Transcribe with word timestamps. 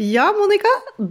Ja, 0.00 0.30
Monica, 0.32 0.70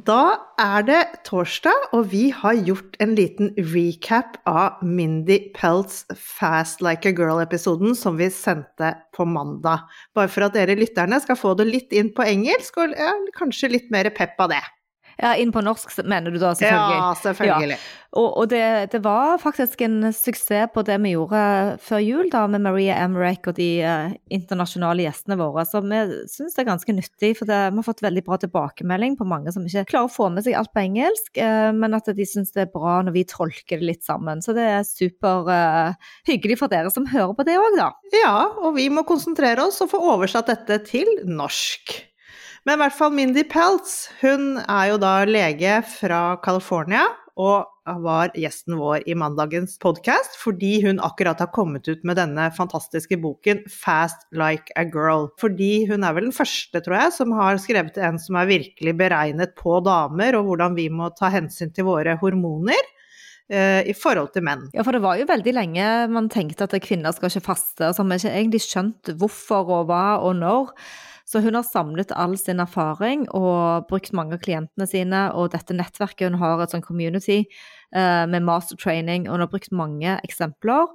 da 0.09 0.39
er 0.57 0.81
det 0.87 1.01
torsdag, 1.27 1.83
og 1.93 2.07
vi 2.09 2.31
har 2.33 2.57
gjort 2.65 2.95
en 3.03 3.11
liten 3.13 3.51
recap 3.75 4.39
av 4.49 4.79
Mindy 4.81 5.37
Pelts 5.53 5.99
Fast 6.17 6.81
Like 6.81 7.05
a 7.05 7.13
Girl-episoden 7.13 7.93
som 7.93 8.17
vi 8.17 8.31
sendte 8.33 8.95
på 9.13 9.27
mandag. 9.29 9.85
Bare 10.17 10.33
for 10.33 10.47
at 10.47 10.57
dere 10.57 10.73
lytterne 10.79 11.21
skal 11.21 11.37
få 11.37 11.53
det 11.59 11.69
litt 11.69 11.93
inn 11.93 12.09
på 12.09 12.25
engelsk, 12.25 12.81
og 12.81 12.97
ja, 12.97 13.13
kanskje 13.37 13.69
litt 13.75 13.93
mer 13.93 14.09
pepp 14.17 14.41
av 14.41 14.49
det. 14.55 14.63
Ja, 15.21 15.35
inn 15.37 15.51
på 15.53 15.61
norsk 15.61 15.91
mener 16.01 16.33
du 16.33 16.39
da, 16.41 16.55
selvfølgelig. 16.57 16.97
Ja, 16.97 17.09
selvfølgelig. 17.21 17.75
Ja. 17.77 17.97
Og, 18.11 18.25
og 18.41 18.47
det, 18.51 18.63
det, 18.91 18.99
var 19.05 19.37
faktisk 19.39 19.83
en 19.85 20.09
suksess 20.11 20.73
på 20.73 20.81
det 20.83 20.97
vi 21.03 21.13
gjorde 21.13 21.41
før 21.79 22.01
jul, 22.03 22.31
da, 22.33 22.41
med 22.51 22.63
Maria 22.65 22.97
Emmerich 22.99 23.45
og 23.47 23.55
de 23.55 23.69
uh, 23.85 24.11
internasjonale 24.33 25.05
gjestene 25.05 25.37
våre. 25.39 25.63
Så 25.67 25.79
vi 25.85 26.01
syns 26.27 26.57
det 26.57 26.65
er 26.65 26.69
ganske 26.73 26.95
nyttig, 26.97 27.31
for 27.39 27.47
det, 27.47 27.61
vi 27.69 27.79
har 27.79 27.87
fått 27.87 28.03
veldig 28.03 28.25
bra 28.27 28.39
tilbakemelding 28.41 29.15
på 29.19 29.29
mange 29.29 29.53
som 29.55 29.63
ikke 29.67 29.85
klarer 29.93 30.09
å 30.09 30.11
få 30.11 30.27
med 30.33 30.43
seg 30.43 30.57
alt 30.59 30.73
på 30.75 30.83
engelsk, 30.83 31.31
uh, 31.39 31.71
men 31.77 31.95
at 31.95 32.11
de 32.17 32.27
syns 32.27 32.51
det 32.57 32.65
er 32.65 32.73
bra 32.73 32.99
når 33.05 33.15
vi 33.21 33.27
tolker 33.31 33.79
det 33.79 33.91
litt 33.93 34.05
sammen. 34.07 34.43
Så 34.43 34.57
det 34.57 34.67
er 34.73 34.87
super 34.87 35.47
uh, 35.47 36.13
hyggelig 36.27 36.59
for 36.59 36.73
dere 36.73 36.91
som 36.91 37.07
hører 37.07 37.37
på 37.37 37.47
det 37.47 37.59
òg, 37.61 37.79
da. 37.79 37.91
Ja, 38.17 38.37
og 38.59 38.75
vi 38.75 38.89
må 38.91 39.07
konsentrere 39.07 39.69
oss 39.69 39.79
og 39.85 39.93
få 39.93 40.03
oversatt 40.17 40.51
dette 40.51 40.81
til 40.89 41.19
norsk. 41.29 42.10
Men 42.61 42.77
i 42.77 42.81
hvert 42.83 42.93
fall 42.93 43.13
Mindy 43.17 43.41
Peltz, 43.49 44.11
hun 44.21 44.59
er 44.69 44.91
jo 44.91 44.97
da 45.01 45.23
lege 45.25 45.79
fra 45.97 46.35
California 46.45 47.07
og 47.41 47.65
var 48.05 48.29
gjesten 48.37 48.75
vår 48.77 49.07
i 49.09 49.15
mandagens 49.17 49.79
podkast 49.81 50.37
fordi 50.37 50.75
hun 50.83 51.01
akkurat 51.01 51.41
har 51.41 51.49
kommet 51.55 51.89
ut 51.89 52.05
med 52.05 52.19
denne 52.21 52.51
fantastiske 52.53 53.17
boken 53.23 53.63
'Fast 53.65 54.27
Like 54.29 54.69
a 54.77 54.85
Girl'. 54.85 55.31
Fordi 55.41 55.87
hun 55.89 56.05
er 56.05 56.13
vel 56.13 56.29
den 56.29 56.37
første, 56.37 56.83
tror 56.85 56.99
jeg, 56.99 57.17
som 57.17 57.33
har 57.33 57.57
skrevet 57.57 57.97
en 57.97 58.21
som 58.21 58.37
er 58.37 58.53
virkelig 58.53 58.93
beregnet 58.93 59.57
på 59.57 59.81
damer, 59.81 60.37
og 60.37 60.45
hvordan 60.45 60.77
vi 60.77 60.89
må 60.93 61.09
ta 61.17 61.33
hensyn 61.33 61.73
til 61.73 61.89
våre 61.89 62.13
hormoner 62.21 62.85
eh, 63.49 63.89
i 63.89 63.97
forhold 63.97 64.35
til 64.37 64.45
menn. 64.45 64.69
Ja, 64.77 64.85
for 64.85 64.93
det 64.93 65.01
var 65.01 65.17
jo 65.17 65.25
veldig 65.25 65.57
lenge 65.57 65.91
man 66.13 66.29
tenkte 66.29 66.69
at 66.69 66.77
kvinner 66.85 67.09
skal 67.09 67.33
ikke 67.33 67.49
faste, 67.49 67.89
og 67.89 67.97
så 67.97 68.05
vi 68.05 68.13
har 68.13 68.21
ikke 68.21 68.37
egentlig 68.37 68.67
skjønt 68.69 69.17
hvorfor 69.17 69.79
og 69.81 69.89
hva 69.89 70.21
og 70.21 70.37
når. 70.37 70.75
Så 71.31 71.39
hun 71.39 71.55
har 71.55 71.63
samlet 71.63 72.11
all 72.11 72.33
sin 72.35 72.59
erfaring 72.59 73.23
og 73.31 73.87
brukt 73.87 74.11
mange 74.17 74.35
av 74.35 74.41
klientene 74.43 74.87
sine 74.89 75.29
og 75.31 75.53
dette 75.53 75.75
nettverket. 75.77 76.27
Hun 76.27 76.41
har 76.41 76.59
et 76.59 76.73
sånn 76.73 76.83
community 76.83 77.45
eh, 77.95 78.25
med 78.27 78.43
mastertraining, 78.43 79.29
og 79.29 79.37
hun 79.37 79.45
har 79.45 79.51
brukt 79.53 79.71
mange 79.71 80.17
eksempler 80.27 80.91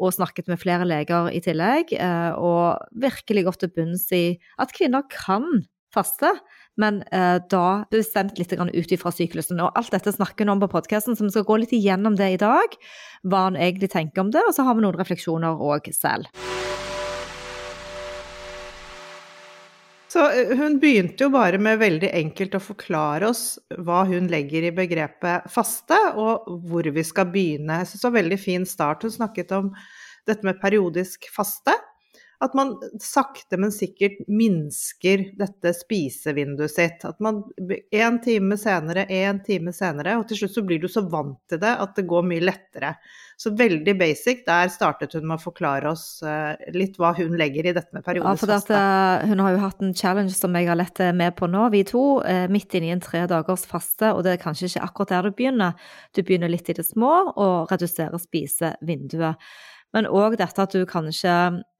og 0.00 0.14
snakket 0.14 0.46
med 0.48 0.60
flere 0.62 0.86
leger 0.86 1.32
i 1.34 1.42
tillegg. 1.42 1.90
eh, 1.98 2.30
og 2.38 2.78
virkelig 2.94 3.44
gått 3.48 3.60
til 3.64 3.74
bunns 3.74 4.06
i 4.14 4.38
at 4.62 4.72
kvinner 4.76 5.02
kan 5.10 5.66
faste, 5.90 6.30
men 6.78 7.02
eh, 7.10 7.42
da 7.50 7.82
bestemt 7.90 8.38
litt 8.38 8.54
ut 8.54 8.94
ifra 8.94 9.10
syklusen. 9.10 9.58
Og 9.58 9.74
alt 9.74 9.90
dette 9.90 10.14
snakker 10.14 10.46
hun 10.46 10.54
om 10.54 10.62
på 10.62 10.70
podkasten, 10.70 11.18
så 11.18 11.26
vi 11.26 11.34
skal 11.34 11.48
gå 11.48 11.58
litt 11.64 11.74
igjennom 11.74 12.14
det 12.14 12.30
i 12.36 12.40
dag. 12.40 12.78
Hva 13.26 13.48
hun 13.48 13.58
egentlig 13.58 13.90
tenker 13.90 14.22
om 14.22 14.30
det, 14.30 14.46
og 14.46 14.54
så 14.54 14.62
har 14.68 14.78
vi 14.78 14.86
noen 14.86 15.02
refleksjoner 15.02 15.58
òg 15.58 15.90
selv. 15.96 16.30
Så 20.10 20.24
eh, 20.30 20.56
hun 20.58 20.78
begynte 20.82 21.26
jo 21.26 21.30
bare 21.34 21.58
med 21.62 21.78
veldig 21.80 22.10
enkelt 22.18 22.56
å 22.58 22.62
forklare 22.62 23.30
oss 23.30 23.44
hva 23.78 24.02
hun 24.08 24.26
legger 24.32 24.66
i 24.66 24.74
begrepet 24.74 25.46
faste, 25.52 25.98
og 26.18 26.48
hvor 26.70 26.88
vi 26.90 27.04
skal 27.06 27.30
begynne. 27.30 27.82
Jeg 27.82 27.92
synes 27.92 28.02
det 28.02 28.08
var 28.08 28.16
en 28.16 28.22
veldig 28.22 28.40
fin 28.42 28.66
start. 28.66 29.06
Hun 29.06 29.14
snakket 29.14 29.54
om 29.54 29.70
dette 30.28 30.46
med 30.46 30.58
periodisk 30.62 31.30
faste. 31.34 31.76
At 32.40 32.54
man 32.56 32.72
sakte, 33.04 33.58
men 33.60 33.72
sikkert 33.72 34.22
minsker 34.24 35.26
dette 35.36 35.74
spisevinduet 35.76 36.72
sitt. 36.72 37.02
At 37.04 37.18
man 37.20 37.42
en 37.92 38.16
time 38.24 38.56
senere, 38.56 39.04
en 39.12 39.42
time 39.44 39.74
senere, 39.76 40.14
og 40.16 40.24
til 40.30 40.40
slutt 40.40 40.54
så 40.54 40.62
blir 40.64 40.80
du 40.80 40.88
så 40.88 41.02
vant 41.04 41.36
til 41.52 41.60
det 41.60 41.74
at 41.84 41.92
det 41.98 42.06
går 42.08 42.24
mye 42.30 42.46
lettere. 42.46 42.94
Så 43.40 43.52
veldig 43.56 43.92
basic. 44.00 44.40
Der 44.46 44.72
startet 44.72 45.18
hun 45.18 45.26
med 45.28 45.36
å 45.36 45.42
forklare 45.42 45.92
oss 45.92 46.06
uh, 46.24 46.56
litt 46.72 46.96
hva 47.00 47.12
hun 47.18 47.36
legger 47.40 47.68
i 47.68 47.74
dette 47.76 47.92
med 47.96 48.04
periodisk 48.08 48.48
ja, 48.48 48.60
for 48.64 48.76
uh, 48.76 49.28
hun 49.28 49.44
har 49.44 49.54
jo 49.54 49.62
hatt 49.66 49.84
en 49.84 49.92
challenge 49.96 50.32
som 50.36 50.56
jeg 50.56 50.68
har 50.70 50.80
lett 50.80 51.02
med 51.16 51.36
på 51.36 51.48
nå, 51.48 51.66
vi 51.74 51.84
to. 51.88 52.04
Midt 52.52 52.76
inne 52.78 52.88
i 52.88 52.94
en 52.94 53.04
tre 53.04 53.26
dagers 53.28 53.66
faste, 53.68 54.14
og 54.14 54.24
det 54.24 54.38
er 54.38 54.40
kanskje 54.40 54.70
ikke 54.70 54.86
akkurat 54.88 55.12
der 55.12 55.28
du 55.28 55.36
begynner. 55.36 55.92
Du 56.16 56.22
begynner 56.24 56.52
litt 56.52 56.72
i 56.72 56.76
det 56.80 56.88
små 56.88 57.12
og 57.34 57.68
reduserer 57.72 58.16
spisevinduet. 58.20 59.52
Men 59.96 60.06
òg 60.06 60.36
dette 60.38 60.62
at 60.62 60.74
du 60.74 60.84
kanskje 60.86 61.32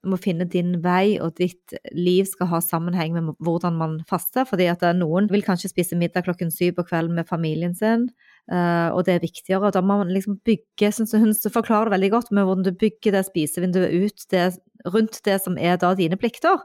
må 0.07 0.17
finne 0.19 0.47
din 0.49 0.73
vei, 0.83 1.15
og 1.23 1.37
ditt 1.37 1.75
liv 1.95 2.25
skal 2.27 2.49
ha 2.51 2.59
sammenheng 2.63 3.13
med 3.15 3.29
hvordan 3.43 3.77
man 3.79 3.93
faster. 4.09 4.43
fordi 4.49 4.67
at 4.71 4.83
noen 4.97 5.29
vil 5.31 5.45
kanskje 5.45 5.71
spise 5.71 5.95
middag 5.95 6.25
klokken 6.25 6.51
syv 6.51 6.75
på 6.79 6.87
kvelden 6.89 7.15
med 7.15 7.29
familien 7.29 7.75
sin. 7.75 8.09
Uh, 8.51 8.91
og 8.91 9.05
det 9.07 9.15
er 9.15 9.23
viktigere. 9.23 9.71
Da 9.71 9.81
må 9.81 10.01
man 10.01 10.11
liksom 10.11 10.41
bygge, 10.43 10.91
synes 10.91 11.15
hun 11.15 11.35
forklarer 11.53 11.87
det 11.87 11.95
veldig 11.95 12.11
godt, 12.11 12.31
med 12.31 12.43
hvordan 12.43 12.67
du 12.67 12.73
bygger 12.75 13.15
det 13.15 13.27
spisevinduet 13.29 13.93
ut 13.93 14.25
det, 14.31 14.47
rundt 14.91 15.21
det 15.25 15.37
som 15.43 15.57
er 15.57 15.77
da 15.79 15.93
dine 15.95 16.19
plikter, 16.19 16.59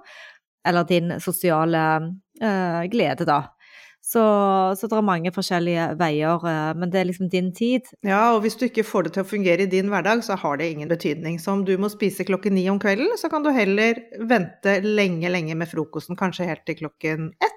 eller 0.67 0.89
din 0.89 1.21
sosiale 1.23 1.85
uh, 2.43 2.83
glede, 2.91 3.29
da. 3.29 3.45
Så, 4.07 4.23
så, 4.79 4.87
det 4.87 4.95
er 4.95 5.03
mange 5.03 5.33
forskjellige 5.35 5.89
veier, 5.99 6.45
uh, 6.47 6.71
men 6.79 6.93
det 6.93 7.01
er 7.01 7.09
liksom 7.09 7.31
din 7.33 7.49
tid. 7.57 7.89
Ja, 8.07 8.37
og 8.37 8.45
hvis 8.45 8.55
du 8.55 8.69
ikke 8.69 8.87
får 8.87 9.09
det 9.09 9.17
til 9.17 9.25
å 9.25 9.31
fungere 9.33 9.67
i 9.67 9.73
din 9.73 9.91
hverdag, 9.91 10.23
så 10.23 10.39
har 10.39 10.61
det 10.61 10.71
ingen 10.71 10.93
betydning. 10.93 11.41
Så 11.43 11.57
om 11.57 11.65
du 11.67 11.75
må 11.83 11.91
spise 11.91 12.27
klokken 12.29 12.55
ni 12.55 12.69
om 12.71 12.79
kvelden, 12.83 13.17
så 13.19 13.33
kan 13.33 13.43
du 13.43 13.51
heller 13.51 13.99
vente 14.31 14.79
lenge, 14.87 15.27
lenge 15.35 15.59
med 15.59 15.73
frokosten, 15.73 16.19
kanskje 16.19 16.47
helt 16.53 16.63
til 16.71 16.79
klokken 16.85 17.33
ett 17.43 17.55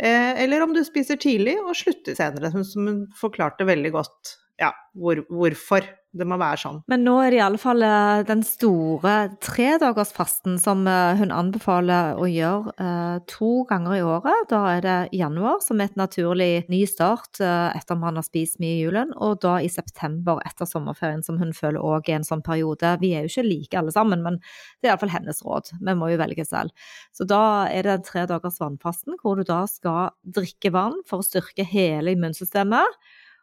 Eh, 0.00 0.42
eller 0.42 0.62
om 0.62 0.72
du 0.72 0.80
spiser 0.84 1.18
tidlig 1.20 1.58
og 1.60 1.74
slutter 1.76 2.16
senere, 2.16 2.50
som 2.64 2.86
hun 2.88 3.00
forklarte 3.18 3.66
veldig 3.68 3.90
godt 3.92 4.36
ja, 4.60 4.74
hvor, 4.94 5.24
hvorfor 5.28 5.86
det 6.10 6.26
må 6.26 6.34
være 6.40 6.58
sånn. 6.58 6.78
Men 6.90 7.04
nå 7.06 7.12
er 7.22 7.30
det 7.30 7.38
i 7.38 7.42
alle 7.44 7.58
fall 7.60 7.84
eh, 7.86 8.22
den 8.26 8.40
store 8.46 9.12
tredagersfasten 9.44 10.56
som 10.58 10.82
eh, 10.90 11.20
hun 11.20 11.30
anbefaler 11.34 12.18
å 12.18 12.26
gjøre 12.26 12.72
eh, 12.82 13.20
to 13.30 13.50
ganger 13.68 13.94
i 13.94 14.02
året. 14.02 14.48
Da 14.50 14.62
er 14.72 14.82
det 14.82 14.96
januar, 15.14 15.60
som 15.62 15.78
er 15.78 15.90
et 15.92 16.00
naturlig 16.00 16.48
ny 16.72 16.82
start 16.90 17.38
etter 17.40 17.98
man 17.98 18.18
har 18.18 18.26
spist 18.26 18.58
mye 18.62 18.74
i 18.74 18.82
julen, 18.82 19.14
og 19.14 19.38
da 19.44 19.56
i 19.62 19.70
september 19.70 20.42
etter 20.46 20.66
sommerferien, 20.68 21.22
som 21.26 21.38
hun 21.38 21.54
føler 21.56 21.78
òg 21.78 22.10
er 22.10 22.18
en 22.18 22.26
sånn 22.26 22.42
periode. 22.46 22.96
Vi 23.02 23.12
er 23.14 23.24
jo 23.24 23.30
ikke 23.30 23.46
like 23.46 23.78
alle 23.78 23.94
sammen, 23.94 24.26
men 24.26 24.40
det 24.80 24.90
er 24.90 24.94
iallfall 24.96 25.14
hennes 25.14 25.44
råd. 25.46 25.74
Vi 25.78 25.96
må 25.98 26.10
jo 26.10 26.18
velge 26.20 26.46
selv. 26.48 26.74
Så 27.14 27.26
da 27.28 27.42
er 27.70 27.86
det 27.86 28.00
tre 28.10 28.26
dagers 28.30 28.58
vannfasten, 28.62 29.14
hvor 29.22 29.38
du 29.38 29.46
da 29.46 29.62
skal 29.70 30.10
drikke 30.26 30.74
vann 30.74 30.98
for 31.06 31.22
å 31.22 31.26
styrke 31.26 31.66
hele 31.70 32.18
immunsystemet 32.18 32.98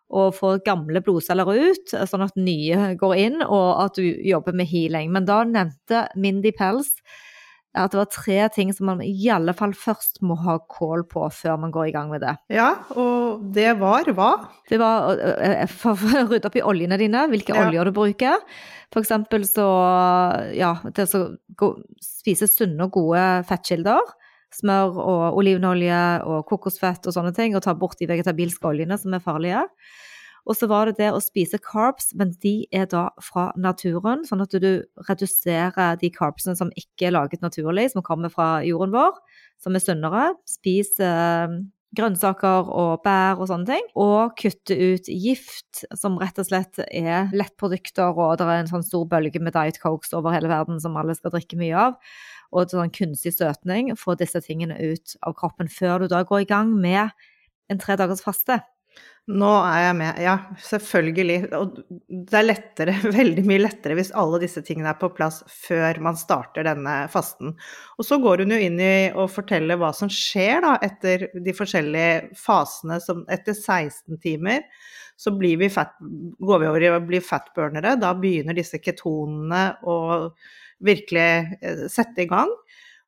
og 0.09 0.33
få 0.37 0.53
gamle 0.63 1.01
blodceller 1.03 1.49
ut, 1.51 1.91
sånn 2.07 2.23
at 2.23 2.35
nye 2.39 2.93
går 2.99 3.15
inn, 3.19 3.41
og 3.43 3.69
at 3.85 3.97
du 3.99 4.05
jobber 4.23 4.55
med 4.55 4.69
healing. 4.71 5.11
Men 5.11 5.25
da 5.27 5.41
nevnte 5.43 6.05
Mindy 6.15 6.53
Pels 6.55 6.93
at 7.77 7.91
det 7.93 7.99
var 7.99 8.07
tre 8.09 8.37
ting 8.55 8.71
som 8.73 8.87
man 8.89 9.01
i 9.05 9.27
alle 9.29 9.53
fall 9.53 9.73
først 9.77 10.21
må 10.25 10.33
ha 10.41 10.55
kål 10.71 11.03
på 11.11 11.27
før 11.29 11.59
man 11.61 11.73
går 11.75 11.89
i 11.89 11.93
gang 11.93 12.07
med 12.09 12.23
det. 12.25 12.33
Ja, 12.49 12.71
og 12.95 13.17
Og 13.37 13.51
det 13.53 13.75
var 13.77 14.07
hva? 14.17 14.31
Det 14.69 14.79
var 14.81 15.11
å 15.11 15.93
rydde 16.31 16.47
opp 16.49 16.55
i 16.57 16.63
oljene 16.65 16.97
dine, 16.97 17.27
hvilke 17.29 17.53
Ja. 17.53 17.67
oljer 17.67 17.85
du 17.85 17.91
bruker. 17.91 18.39
For 18.91 19.03
eksempel 19.03 19.43
så, 19.45 19.67
ja, 20.55 20.71
det 20.95 21.05
å 21.13 21.75
spise 22.01 22.47
sunne 22.49 22.87
og 22.87 22.91
gode 22.97 23.43
fettkilder. 23.45 23.99
Smør 24.57 24.97
og 25.03 25.37
olivenolje 25.37 26.01
og 26.25 26.43
kokosfett 26.49 27.05
og 27.05 27.13
sånne 27.15 27.33
ting, 27.37 27.55
og 27.55 27.63
ta 27.65 27.75
bort 27.77 27.99
de 28.01 28.09
vegetabilske 28.09 28.69
oljene 28.69 28.97
som 28.99 29.13
er 29.13 29.23
farlige. 29.23 29.63
Og 30.47 30.55
så 30.55 30.67
var 30.71 30.87
det 30.87 30.97
det 31.01 31.09
å 31.11 31.19
spise 31.19 31.59
carbs, 31.59 32.13
men 32.15 32.31
de 32.43 32.61
er 32.71 32.87
da 32.89 33.09
fra 33.23 33.49
naturen, 33.59 34.23
sånn 34.27 34.45
at 34.45 34.55
du 34.55 34.69
reduserer 35.09 35.97
de 35.99 36.09
carbsene 36.15 36.55
som 36.55 36.71
ikke 36.79 37.09
er 37.09 37.17
laget 37.17 37.43
naturlig, 37.43 37.89
som 37.91 38.05
kommer 38.05 38.31
fra 38.31 38.61
jorden 38.63 38.95
vår, 38.95 39.17
som 39.59 39.75
er 39.75 39.83
sunnere. 39.83 40.29
Spis 40.47 40.93
eh, 41.03 41.57
grønnsaker 41.97 42.71
og 42.71 43.03
bær 43.03 43.41
og 43.41 43.49
sånne 43.51 43.67
ting. 43.73 43.91
Og 43.99 44.37
kutte 44.39 44.77
ut 44.77 45.11
gift, 45.11 45.83
som 45.99 46.15
rett 46.21 46.39
og 46.39 46.47
slett 46.47 46.79
er 46.87 47.31
lettprodukter, 47.35 48.15
og 48.15 48.37
det 48.39 48.47
er 48.47 48.63
en 48.63 48.71
sånn 48.71 48.87
stor 48.87 49.03
bølge 49.09 49.43
med 49.43 49.55
Diet 49.57 49.81
Cokes 49.83 50.15
over 50.15 50.35
hele 50.35 50.51
verden 50.51 50.79
som 50.83 50.95
alle 50.99 51.15
skal 51.17 51.35
drikke 51.35 51.59
mye 51.59 51.87
av. 51.89 51.99
Og 52.51 52.71
sånn 52.71 52.93
kunstig 52.95 53.35
støtning. 53.35 53.93
Få 53.99 54.15
disse 54.19 54.41
tingene 54.43 54.77
ut 54.79 55.17
av 55.21 55.35
kroppen 55.39 55.71
før 55.71 56.05
du 56.05 56.11
da 56.13 56.23
går 56.27 56.45
i 56.45 56.49
gang 56.49 56.73
med 56.75 57.13
en 57.71 57.79
tre 57.81 57.97
dagers 57.99 58.23
faste. 58.23 58.61
Nå 59.27 59.49
er 59.59 59.81
jeg 59.81 59.95
med, 59.99 60.19
ja, 60.23 60.33
selvfølgelig. 60.63 61.37
Og 61.57 61.79
det 62.29 62.37
er 62.39 62.45
lettere, 62.45 62.93
veldig 63.17 63.43
mye 63.49 63.59
lettere 63.65 63.97
hvis 63.97 64.13
alle 64.15 64.39
disse 64.39 64.63
tingene 64.63 64.93
er 64.93 64.99
på 65.01 65.09
plass 65.17 65.41
før 65.51 65.99
man 66.05 66.15
starter 66.19 66.63
denne 66.63 66.93
fasten. 67.11 67.51
Og 67.99 68.07
så 68.07 68.21
går 68.23 68.45
hun 68.45 68.55
jo 68.55 68.61
inn 68.69 68.79
i 68.79 69.09
å 69.11 69.27
fortelle 69.31 69.75
hva 69.79 69.91
som 69.95 70.11
skjer 70.11 70.63
da 70.63 70.77
etter 70.85 71.27
de 71.43 71.55
forskjellige 71.57 72.37
fasene 72.39 73.01
som 73.03 73.25
etter 73.33 73.57
16 73.57 74.15
timer. 74.23 74.63
Så 75.19 75.33
vi 75.41 75.69
fat, 75.73 75.97
går 75.99 76.59
vi 76.61 76.71
over 76.71 76.85
i 76.85 76.93
å 76.93 77.03
bli 77.03 77.19
fatburnere. 77.19 77.97
Da 77.99 78.13
begynner 78.15 78.55
disse 78.55 78.79
ketonene 78.79 79.73
å 79.83 79.97
virkelig 80.83 81.57
eh, 81.61 81.83
sette 81.91 82.25
i 82.25 82.29
gang. 82.29 82.51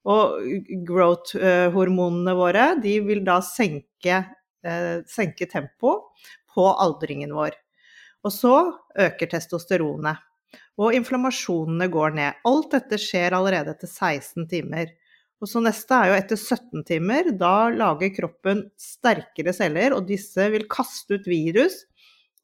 Og 0.09 0.39
growth-hormonene 0.87 2.33
våre, 2.37 2.69
de 2.81 2.95
vil 3.05 3.23
da 3.27 3.39
senke 3.45 4.21
eh, 4.65 5.01
senke 5.07 5.47
tempoet 5.49 6.29
på 6.53 6.65
aldringen 6.71 7.33
vår. 7.35 7.57
Og 8.25 8.33
så 8.33 8.55
øker 8.99 9.31
testosteronet. 9.31 10.25
Og 10.79 10.95
inflammasjonene 10.95 11.89
går 11.91 12.15
ned. 12.15 12.39
Alt 12.47 12.73
dette 12.73 12.99
skjer 13.01 13.35
allerede 13.35 13.75
etter 13.75 13.89
16 13.91 14.47
timer. 14.49 14.91
Og 15.39 15.47
så 15.47 15.61
neste 15.63 15.95
er 15.95 16.09
jo 16.09 16.17
etter 16.17 16.39
17 16.39 16.85
timer. 16.87 17.31
Da 17.39 17.69
lager 17.71 18.11
kroppen 18.15 18.65
sterkere 18.79 19.53
celler, 19.55 19.95
og 19.95 20.07
disse 20.07 20.49
vil 20.51 20.67
kaste 20.71 21.19
ut 21.19 21.29
virus. 21.29 21.83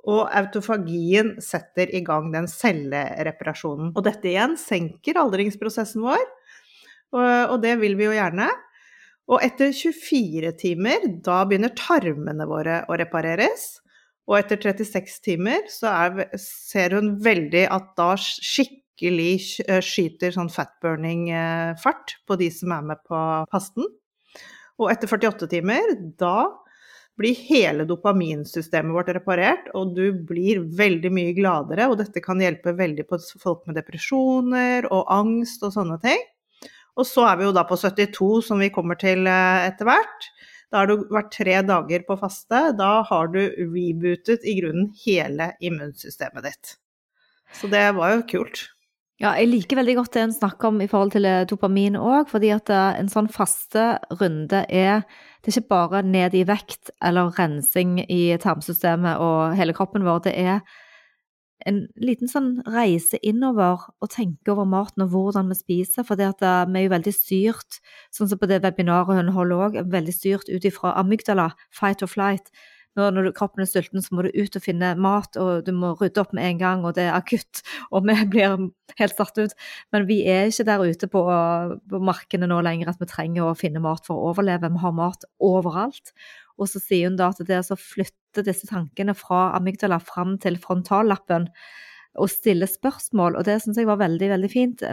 Og 0.05 0.27
autofagien 0.37 1.33
setter 1.41 1.89
i 1.95 2.03
gang 2.05 2.29
den 2.33 2.45
cellereparasjonen. 2.49 3.93
Og 3.95 4.05
dette 4.05 4.29
igjen 4.29 4.53
senker 4.61 5.17
aldringsprosessen 5.17 6.03
vår, 6.05 6.25
og, 7.15 7.57
det 7.63 7.77
vil 7.79 7.95
vi 7.95 8.09
jo 8.09 8.15
gjerne. 8.15 8.49
Og 9.31 9.41
etter 9.41 9.71
24 9.73 10.51
timer, 10.59 11.07
da 11.25 11.39
begynner 11.47 11.73
tarmene 11.77 12.45
våre 12.49 12.81
å 12.89 12.97
repareres. 12.99 13.79
Og 14.29 14.39
etter 14.39 14.59
36 14.61 15.21
timer 15.25 15.65
så 15.71 15.91
er, 15.93 16.25
ser 16.41 16.97
hun 16.97 17.15
veldig 17.23 17.65
at 17.73 17.91
da 17.97 18.11
skikkelig 18.19 19.33
skyter 19.85 20.33
sånn 20.35 20.51
fatburning-fart 20.53 22.17
på 22.25 22.37
de 22.41 22.49
som 22.53 22.73
er 22.75 22.85
med 22.91 23.01
på 23.07 23.21
fasten. 23.53 23.87
Og 24.81 24.91
etter 24.91 25.09
48 25.09 25.49
timer, 25.53 25.93
da 26.19 26.51
blir 27.19 27.35
hele 27.47 27.85
dopaminsystemet 27.87 28.95
vårt 28.95 29.11
reparert, 29.15 29.69
og 29.77 29.95
du 29.95 30.09
blir 30.27 30.63
veldig 30.77 31.11
mye 31.15 31.35
gladere. 31.37 31.87
Og 31.91 31.99
dette 32.01 32.23
kan 32.23 32.41
hjelpe 32.43 32.75
veldig 32.75 33.07
på 33.07 33.19
folk 33.41 33.63
med 33.67 33.79
depresjoner 33.79 34.89
og 34.91 35.11
angst 35.13 35.63
og 35.63 35.75
sånne 35.77 35.99
ting. 36.03 36.21
Og 36.95 37.07
så 37.07 37.25
er 37.29 37.39
vi 37.39 37.47
jo 37.47 37.55
da 37.55 37.65
på 37.67 37.77
72, 37.79 38.29
som 38.49 38.61
vi 38.63 38.71
kommer 38.73 38.99
til 38.99 39.27
eh, 39.27 39.67
etter 39.67 39.87
hvert. 39.87 40.29
Da 40.71 40.81
har 40.81 40.89
du 40.89 41.05
vært 41.13 41.33
tre 41.35 41.59
dager 41.63 42.05
på 42.07 42.17
faste. 42.19 42.61
Da 42.79 42.91
har 43.07 43.31
du 43.31 43.41
rebootet 43.41 44.47
i 44.47 44.57
grunnen 44.59 44.91
hele 45.05 45.53
immunsystemet 45.63 46.47
ditt. 46.47 46.77
Så 47.55 47.69
det 47.71 47.87
var 47.95 48.15
jo 48.15 48.25
kult. 48.31 48.65
Ja, 49.23 49.29
jeg 49.39 49.47
liker 49.47 49.79
veldig 49.79 49.93
godt 49.95 50.15
det 50.17 50.23
en 50.25 50.33
snakker 50.35 50.73
om 50.73 50.81
i 50.83 50.89
forhold 50.91 51.13
til 51.13 51.23
eh, 51.29 51.45
dopamin 51.47 51.95
òg, 51.95 52.27
fordi 52.27 52.49
at 52.51 52.67
eh, 52.73 52.97
en 52.99 53.07
sånn 53.07 53.29
faste 53.31 53.93
runde 54.19 54.65
er 54.67 55.05
Det 55.39 55.53
er 55.53 55.61
ikke 55.61 55.71
bare 55.71 56.01
ned 56.03 56.33
i 56.35 56.41
vekt 56.43 56.89
eller 57.05 57.29
rensing 57.37 57.99
i 58.09 58.35
tarmsystemet 58.41 59.21
og 59.21 59.53
hele 59.55 59.75
kroppen 59.77 60.03
vår, 60.03 60.23
det 60.25 60.33
er 60.41 60.59
en 61.69 61.83
liten 62.01 62.27
sånn 62.27 62.49
reise 62.67 63.19
innover 63.23 63.85
og 64.01 64.11
tenke 64.11 64.51
over 64.51 64.67
maten 64.67 65.05
og 65.05 65.13
hvordan 65.13 65.47
vi 65.53 65.59
spiser, 65.61 66.03
for 66.03 66.19
at 66.19 66.43
eh, 66.43 66.65
vi 66.67 66.81
er 66.81 66.87
jo 66.89 66.95
veldig 66.97 67.15
styrt, 67.15 67.79
sånn 68.11 68.29
som 68.31 68.41
på 68.41 68.49
det 68.51 68.63
webinaret 68.65 69.21
hun 69.21 69.31
holder 69.37 69.67
òg, 69.69 69.79
veldig 69.95 70.17
styrt 70.17 70.51
ut 70.51 70.67
ifra 70.67 70.91
amygdala, 70.99 71.53
fight 71.71 72.03
or 72.03 72.11
flight. 72.11 72.51
Når, 72.95 73.11
når 73.11 73.31
kroppen 73.35 73.63
er 73.63 73.67
sulten, 73.67 74.03
så 74.03 74.15
må 74.15 74.23
du 74.23 74.31
ut 74.31 74.55
og 74.55 74.63
finne 74.63 74.93
mat, 75.01 75.35
og 75.41 75.65
du 75.67 75.73
må 75.75 75.91
rydde 75.99 76.21
opp 76.21 76.31
med 76.35 76.47
en 76.47 76.61
gang, 76.61 76.85
og 76.87 76.95
det 76.95 77.09
er 77.09 77.17
akutt, 77.17 77.63
og 77.93 78.07
vi 78.07 78.15
blir 78.31 78.69
helt 79.01 79.17
satt 79.17 79.41
ut. 79.41 79.55
Men 79.95 80.07
vi 80.09 80.21
er 80.31 80.47
ikke 80.51 80.67
der 80.69 80.85
ute 80.85 81.09
på, 81.11 81.23
på 81.91 82.01
markene 82.03 82.49
nå 82.51 82.61
lenger 82.65 82.93
at 82.93 83.01
vi 83.03 83.09
trenger 83.11 83.49
å 83.49 83.57
finne 83.59 83.83
mat 83.83 84.07
for 84.07 84.15
å 84.15 84.31
overleve. 84.31 84.71
Vi 84.71 84.83
har 84.85 84.95
mat 84.95 85.27
overalt. 85.43 86.13
Og 86.55 86.71
så 86.71 86.79
sier 86.79 87.09
hun 87.09 87.17
da 87.19 87.33
at 87.33 87.41
det 87.43 87.57
er 87.57 87.73
å 87.73 87.79
flytte 87.79 88.45
disse 88.47 88.67
tankene 88.69 89.15
fra 89.17 89.49
amygdala 89.57 89.99
fram 90.03 90.37
til 90.39 90.55
frontallappen 90.61 91.49
og 92.15 92.31
stille 92.31 92.67
spørsmål, 92.69 93.35
og 93.35 93.43
det 93.43 93.57
syns 93.59 93.79
jeg 93.81 93.89
var 93.89 93.99
veldig, 93.99 94.29
veldig 94.31 94.49
fint. 94.51 94.83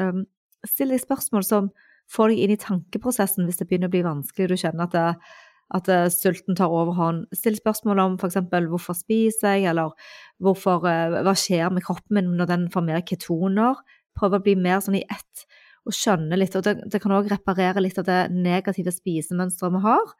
Still 0.66 0.90
de 0.90 0.98
spørsmål 0.98 1.46
som 1.46 1.70
får 2.10 2.32
deg 2.32 2.42
inn 2.42 2.54
i 2.56 2.60
tankeprosessen 2.60 3.46
hvis 3.46 3.60
det 3.60 3.68
begynner 3.70 3.90
å 3.90 3.94
bli 3.94 4.02
vanskelig, 4.02 4.50
du 4.50 4.58
kjenner 4.58 4.88
at, 4.88 4.96
det, 4.96 5.51
at 5.76 5.88
uh, 5.88 6.06
sulten 6.12 6.56
tar 6.58 6.72
overhånd. 6.72 7.26
Still 7.36 7.56
spørsmål 7.58 8.02
om 8.02 8.18
f.eks. 8.18 8.38
hvorfor 8.70 8.96
spiser 8.98 9.56
jeg, 9.56 9.70
eller 9.72 9.94
hvorfor, 10.42 10.84
uh, 10.84 11.22
hva 11.24 11.34
skjer 11.38 11.72
med 11.72 11.84
kroppen 11.86 12.18
min 12.18 12.34
når 12.38 12.50
den 12.50 12.68
får 12.72 12.86
mer 12.86 13.04
ketoner. 13.08 13.80
Prøve 14.18 14.40
å 14.40 14.44
bli 14.44 14.56
mer 14.60 14.82
sånn 14.84 15.00
i 15.00 15.06
ett 15.08 15.46
og 15.82 15.96
skjønne 15.96 16.36
litt, 16.38 16.54
og 16.54 16.62
det, 16.62 16.76
det 16.92 17.00
kan 17.02 17.14
òg 17.16 17.30
reparere 17.32 17.82
litt 17.82 17.96
av 17.98 18.06
det 18.06 18.20
negative 18.30 18.92
spisemønsteret 18.94 19.74
vi 19.74 19.80
har 19.82 20.12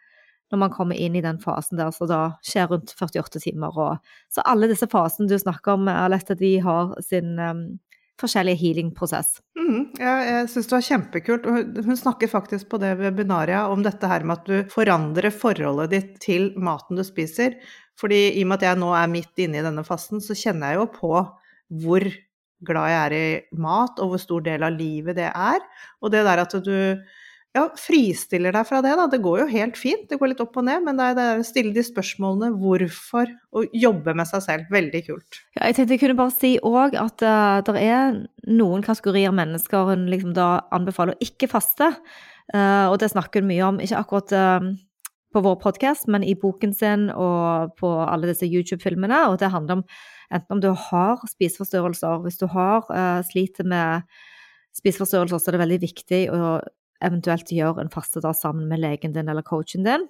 når 0.52 0.60
man 0.60 0.72
kommer 0.74 0.98
inn 1.00 1.14
i 1.16 1.22
den 1.24 1.38
fasen 1.40 1.78
der, 1.78 1.88
så 1.96 2.04
da 2.04 2.20
skjer 2.44 2.66
rundt 2.68 2.90
48 2.98 3.40
timer. 3.40 3.72
Og, 3.72 4.10
så 4.28 4.44
alle 4.44 4.68
disse 4.68 4.88
fasene 4.90 5.30
du 5.30 5.38
snakker 5.40 5.78
om, 5.78 5.86
Alette, 5.88 6.36
de 6.36 6.58
har 6.60 6.92
sin 7.00 7.38
forskjellige 8.20 8.60
healing-prosess. 8.60 9.38
Mm, 9.58 9.92
jeg 9.98 10.26
jeg 10.28 10.48
syns 10.52 10.68
det 10.68 10.76
var 10.76 10.88
kjempekult. 10.88 11.46
Hun 11.86 11.98
snakker 11.98 12.30
faktisk 12.30 12.68
på 12.72 12.80
det 12.82 12.92
webinaria 13.00 13.64
om 13.72 13.84
dette 13.84 14.08
her 14.10 14.26
med 14.26 14.40
at 14.40 14.50
du 14.50 14.72
forandrer 14.72 15.34
forholdet 15.34 15.94
ditt 15.94 16.12
til 16.24 16.50
maten 16.56 16.98
du 16.98 17.04
spiser. 17.06 17.56
Fordi 18.00 18.20
i 18.38 18.44
og 18.44 18.50
med 18.50 18.60
at 18.60 18.68
jeg 18.70 18.80
nå 18.82 18.92
er 18.96 19.10
midt 19.10 19.42
inne 19.44 19.60
i 19.60 19.64
denne 19.64 19.84
fasten, 19.86 20.22
så 20.24 20.36
kjenner 20.38 20.72
jeg 20.72 20.80
jo 20.80 20.86
på 20.94 21.14
hvor 21.82 22.06
glad 22.62 22.92
jeg 22.92 23.00
er 23.02 23.16
i 23.16 23.58
mat, 23.58 23.98
og 23.98 24.12
hvor 24.12 24.22
stor 24.22 24.44
del 24.46 24.64
av 24.66 24.76
livet 24.76 25.18
det 25.18 25.28
er. 25.28 25.62
Og 26.02 26.12
det 26.14 26.22
der 26.26 26.42
at 26.44 26.56
du 26.62 26.76
ja, 27.52 27.66
fristiller 27.76 28.54
deg 28.54 28.64
fra 28.64 28.80
det, 28.84 28.94
da. 28.96 29.04
Det 29.12 29.20
går 29.22 29.42
jo 29.42 29.46
helt 29.50 29.76
fint, 29.76 30.06
det 30.08 30.16
går 30.20 30.32
litt 30.32 30.40
opp 30.40 30.54
og 30.56 30.64
ned, 30.64 30.86
men 30.86 30.96
det 30.96 31.08
er 31.20 31.40
å 31.40 31.44
stille 31.44 31.74
de 31.76 31.84
spørsmålene 31.84 32.54
hvorfor, 32.56 33.28
og 33.52 33.76
jobbe 33.76 34.14
med 34.16 34.28
seg 34.30 34.44
selv. 34.46 34.70
Veldig 34.72 35.02
kult. 35.10 35.42
Ja, 35.58 35.66
jeg 35.68 35.76
tenkte 35.76 35.98
jeg 35.98 36.02
kunne 36.06 36.20
bare 36.22 36.34
si 36.34 36.54
òg 36.64 36.96
at 36.96 37.24
uh, 37.26 37.60
det 37.66 37.84
er 37.84 38.22
noen 38.48 38.84
kategorier 38.84 39.36
mennesker 39.36 39.92
hun 39.92 40.08
liksom 40.12 40.32
da 40.36 40.64
anbefaler 40.72 41.18
å 41.18 41.28
ikke 41.28 41.50
faste. 41.52 41.92
Uh, 42.54 42.88
og 42.88 42.96
det 43.04 43.12
snakker 43.12 43.44
hun 43.44 43.52
mye 43.52 43.68
om, 43.68 43.84
ikke 43.84 44.00
akkurat 44.00 44.32
uh, 44.32 44.72
på 45.32 45.44
vår 45.44 45.60
podkast, 45.60 46.08
men 46.12 46.24
i 46.24 46.32
boken 46.32 46.72
sin 46.76 47.08
og 47.12 47.76
på 47.76 47.94
alle 48.00 48.32
disse 48.32 48.48
YouTube-filmene. 48.48 49.26
Og 49.28 49.40
det 49.44 49.52
handler 49.52 49.82
om 49.82 49.88
enten 50.32 50.56
om 50.56 50.60
du 50.64 50.72
har 50.72 51.20
spiseforstyrrelser, 51.28 52.20
hvis 52.24 52.40
du 52.40 52.46
har 52.52 52.86
sliter 53.28 53.68
med 53.68 54.08
spiseforstyrrelser, 54.76 55.40
så 55.40 55.50
er 55.50 55.56
det 55.56 55.66
veldig 55.66 55.80
viktig 55.82 56.20
å 56.32 56.60
eventuelt 57.04 57.52
gjør 57.52 57.82
en 57.82 57.92
fastedag 57.92 58.36
sammen 58.38 58.68
med 58.70 58.82
legen 58.82 59.14
din 59.14 59.28
eller 59.28 59.46
coachen 59.46 59.86
din. 59.86 60.08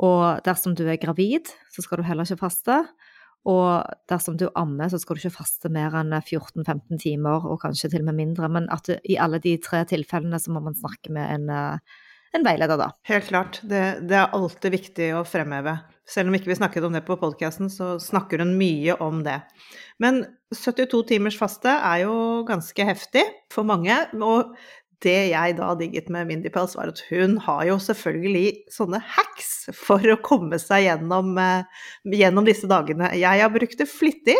Og 0.00 0.40
dersom 0.46 0.74
du 0.76 0.86
er 0.88 1.00
gravid, 1.00 1.50
så 1.72 1.84
skal 1.84 2.00
du 2.00 2.06
heller 2.08 2.28
ikke 2.28 2.46
faste. 2.46 2.82
Og 3.48 3.86
dersom 4.10 4.36
du 4.36 4.50
ammer, 4.58 4.90
så 4.92 5.00
skal 5.00 5.16
du 5.16 5.22
ikke 5.22 5.38
faste 5.38 5.70
mer 5.72 5.94
enn 5.96 6.12
14-15 6.12 7.00
timer, 7.00 7.46
og 7.48 7.62
kanskje 7.62 7.92
til 7.92 8.04
og 8.04 8.10
med 8.10 8.18
mindre. 8.20 8.50
Men 8.52 8.68
at 8.72 8.88
du, 8.88 8.96
i 9.08 9.16
alle 9.20 9.40
de 9.40 9.56
tre 9.64 9.82
tilfellene 9.88 10.40
så 10.40 10.52
må 10.52 10.62
man 10.64 10.76
snakke 10.76 11.12
med 11.16 11.36
en, 11.36 11.78
en 12.36 12.44
veileder, 12.44 12.80
da. 12.80 12.90
Helt 13.08 13.30
klart. 13.30 13.62
Det, 13.62 13.84
det, 14.08 14.18
er 14.18 14.36
alltid 14.36 14.76
viktig 14.76 15.08
å 15.16 15.24
fremheve. 15.28 15.78
Selv 16.10 16.28
om 16.28 16.36
ikke 16.36 16.50
vi 16.50 16.58
snakket 16.58 16.84
om 16.84 16.96
det 16.96 17.04
på 17.06 17.16
podkasten, 17.20 17.70
så 17.72 17.94
snakker 18.02 18.44
hun 18.44 18.56
mye 18.60 18.98
om 19.00 19.22
det. 19.24 19.38
Men 20.02 20.24
72 20.52 21.04
timers 21.12 21.38
faste 21.38 21.70
er 21.70 22.04
jo 22.04 22.14
ganske 22.48 22.88
heftig 22.88 23.24
for 23.52 23.68
mange. 23.68 23.96
Og 24.20 24.52
det 25.04 25.30
jeg 25.32 25.56
da 25.58 25.70
digget 25.78 26.10
med 26.12 26.28
Mindy 26.28 26.50
Pels, 26.52 26.76
var 26.76 26.92
at 26.92 27.00
hun 27.08 27.38
har 27.44 27.64
jo 27.68 27.78
selvfølgelig 27.80 28.72
sånne 28.72 29.00
hacks 29.14 29.70
for 29.76 30.04
å 30.12 30.18
komme 30.24 30.58
seg 30.60 30.86
gjennom, 30.86 31.32
eh, 31.40 31.64
gjennom 32.04 32.46
disse 32.48 32.68
dagene. 32.70 33.12
Jeg 33.16 33.42
har 33.42 33.52
brukt 33.54 33.78
det 33.78 33.88
flittig, 33.88 34.36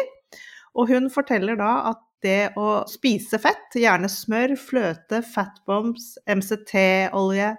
og 0.76 0.88
hun 0.92 1.10
forteller 1.12 1.58
da 1.58 1.72
at 1.92 2.02
det 2.24 2.52
å 2.60 2.82
spise 2.90 3.40
fett, 3.40 3.72
gjerne 3.80 4.08
smør, 4.12 4.56
fløte, 4.60 5.22
fatbombs, 5.24 6.18
MCT-olje, 6.28 7.54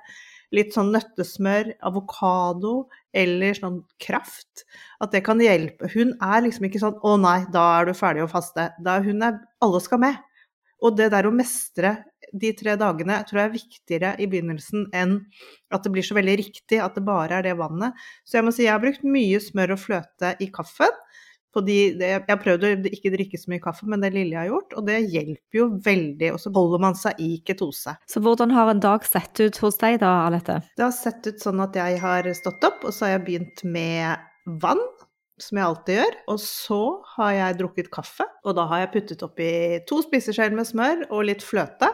litt 0.52 0.76
sånn 0.76 0.92
nøttesmør, 0.94 1.72
avokado 1.88 2.86
eller 3.16 3.56
sånn 3.58 3.80
kraft, 4.04 4.66
at 5.02 5.14
det 5.16 5.24
kan 5.26 5.42
hjelpe. 5.42 5.90
Hun 5.96 6.14
er 6.22 6.44
liksom 6.46 6.68
ikke 6.68 6.84
sånn 6.84 7.00
'Å 7.00 7.20
nei, 7.20 7.46
da 7.52 7.80
er 7.80 7.86
du 7.86 7.94
ferdig 7.94 8.24
å 8.24 8.32
faste'. 8.32 8.74
Da 8.84 9.00
hun 9.00 9.24
er 9.24 9.40
Alle 9.62 9.80
skal 9.80 10.00
med. 10.00 10.18
Og 10.82 10.98
det 10.98 11.12
der 11.12 11.24
å 11.24 11.34
mestre 11.34 12.04
de 12.34 12.54
tre 12.58 12.78
dagene 12.80 13.20
tror 13.28 13.42
jeg 13.42 13.50
er 13.50 13.56
viktigere 13.56 14.14
i 14.22 14.28
begynnelsen 14.32 14.88
enn 14.96 15.18
at 15.72 15.84
det 15.86 15.94
blir 15.94 16.06
så 16.06 16.18
veldig 16.18 16.38
riktig 16.40 16.82
at 16.84 16.98
det 16.98 17.06
bare 17.08 17.40
er 17.40 17.48
det 17.50 17.58
vannet. 17.60 17.98
Så 18.24 18.40
jeg 18.40 18.48
må 18.48 18.56
si 18.56 18.68
jeg 18.68 18.76
har 18.76 18.84
brukt 18.84 19.04
mye 19.08 19.42
smør 19.44 19.76
og 19.76 19.84
fløte 19.84 20.36
i 20.44 20.52
kaffen 20.54 20.96
de, 21.60 21.78
jeg 22.00 22.24
har 22.24 22.40
prøvd 22.40 22.64
å 22.64 22.72
ikke 22.88 23.12
drikke 23.12 23.40
så 23.40 23.52
mye 23.52 23.64
kaffe, 23.64 23.88
men 23.90 24.04
det 24.04 24.14
lille 24.14 24.38
jeg 24.38 24.40
har 24.40 24.52
gjort, 24.54 24.76
og 24.80 24.88
det 24.88 25.00
hjelper 25.12 25.60
jo 25.60 25.68
veldig. 25.84 26.30
Og 26.32 26.40
så 26.40 26.52
holder 26.56 26.84
man 26.86 26.96
seg 26.96 27.20
i 27.20 27.32
ketose. 27.44 27.96
Så 28.08 28.24
hvordan 28.24 28.54
har 28.56 28.72
en 28.72 28.84
dag 28.84 29.04
sett 29.08 29.42
ut 29.44 29.60
hos 29.64 29.80
deg 29.82 30.00
da, 30.04 30.14
Alette? 30.30 30.62
Det 30.78 30.86
har 30.88 30.96
sett 30.96 31.28
ut 31.28 31.44
sånn 31.44 31.60
at 31.64 31.76
jeg 31.76 32.00
har 32.00 32.32
stått 32.38 32.64
opp, 32.68 32.86
og 32.88 32.96
så 32.96 33.08
har 33.10 33.18
jeg 33.18 33.26
begynt 33.28 33.66
med 33.68 34.56
vann. 34.64 34.84
Som 35.42 35.58
jeg 35.58 35.66
alltid 35.66 35.96
gjør. 35.98 36.16
Og 36.30 36.38
så 36.38 36.82
har 37.16 37.32
jeg 37.34 37.56
drukket 37.58 37.88
kaffe. 37.90 38.28
Og 38.46 38.54
da 38.54 38.68
har 38.70 38.84
jeg 38.84 38.92
puttet 38.94 39.24
oppi 39.26 39.48
to 39.90 39.98
spiseskjeer 40.06 40.54
med 40.54 40.70
smør 40.70 41.08
og 41.08 41.24
litt 41.32 41.42
fløte. 41.42 41.90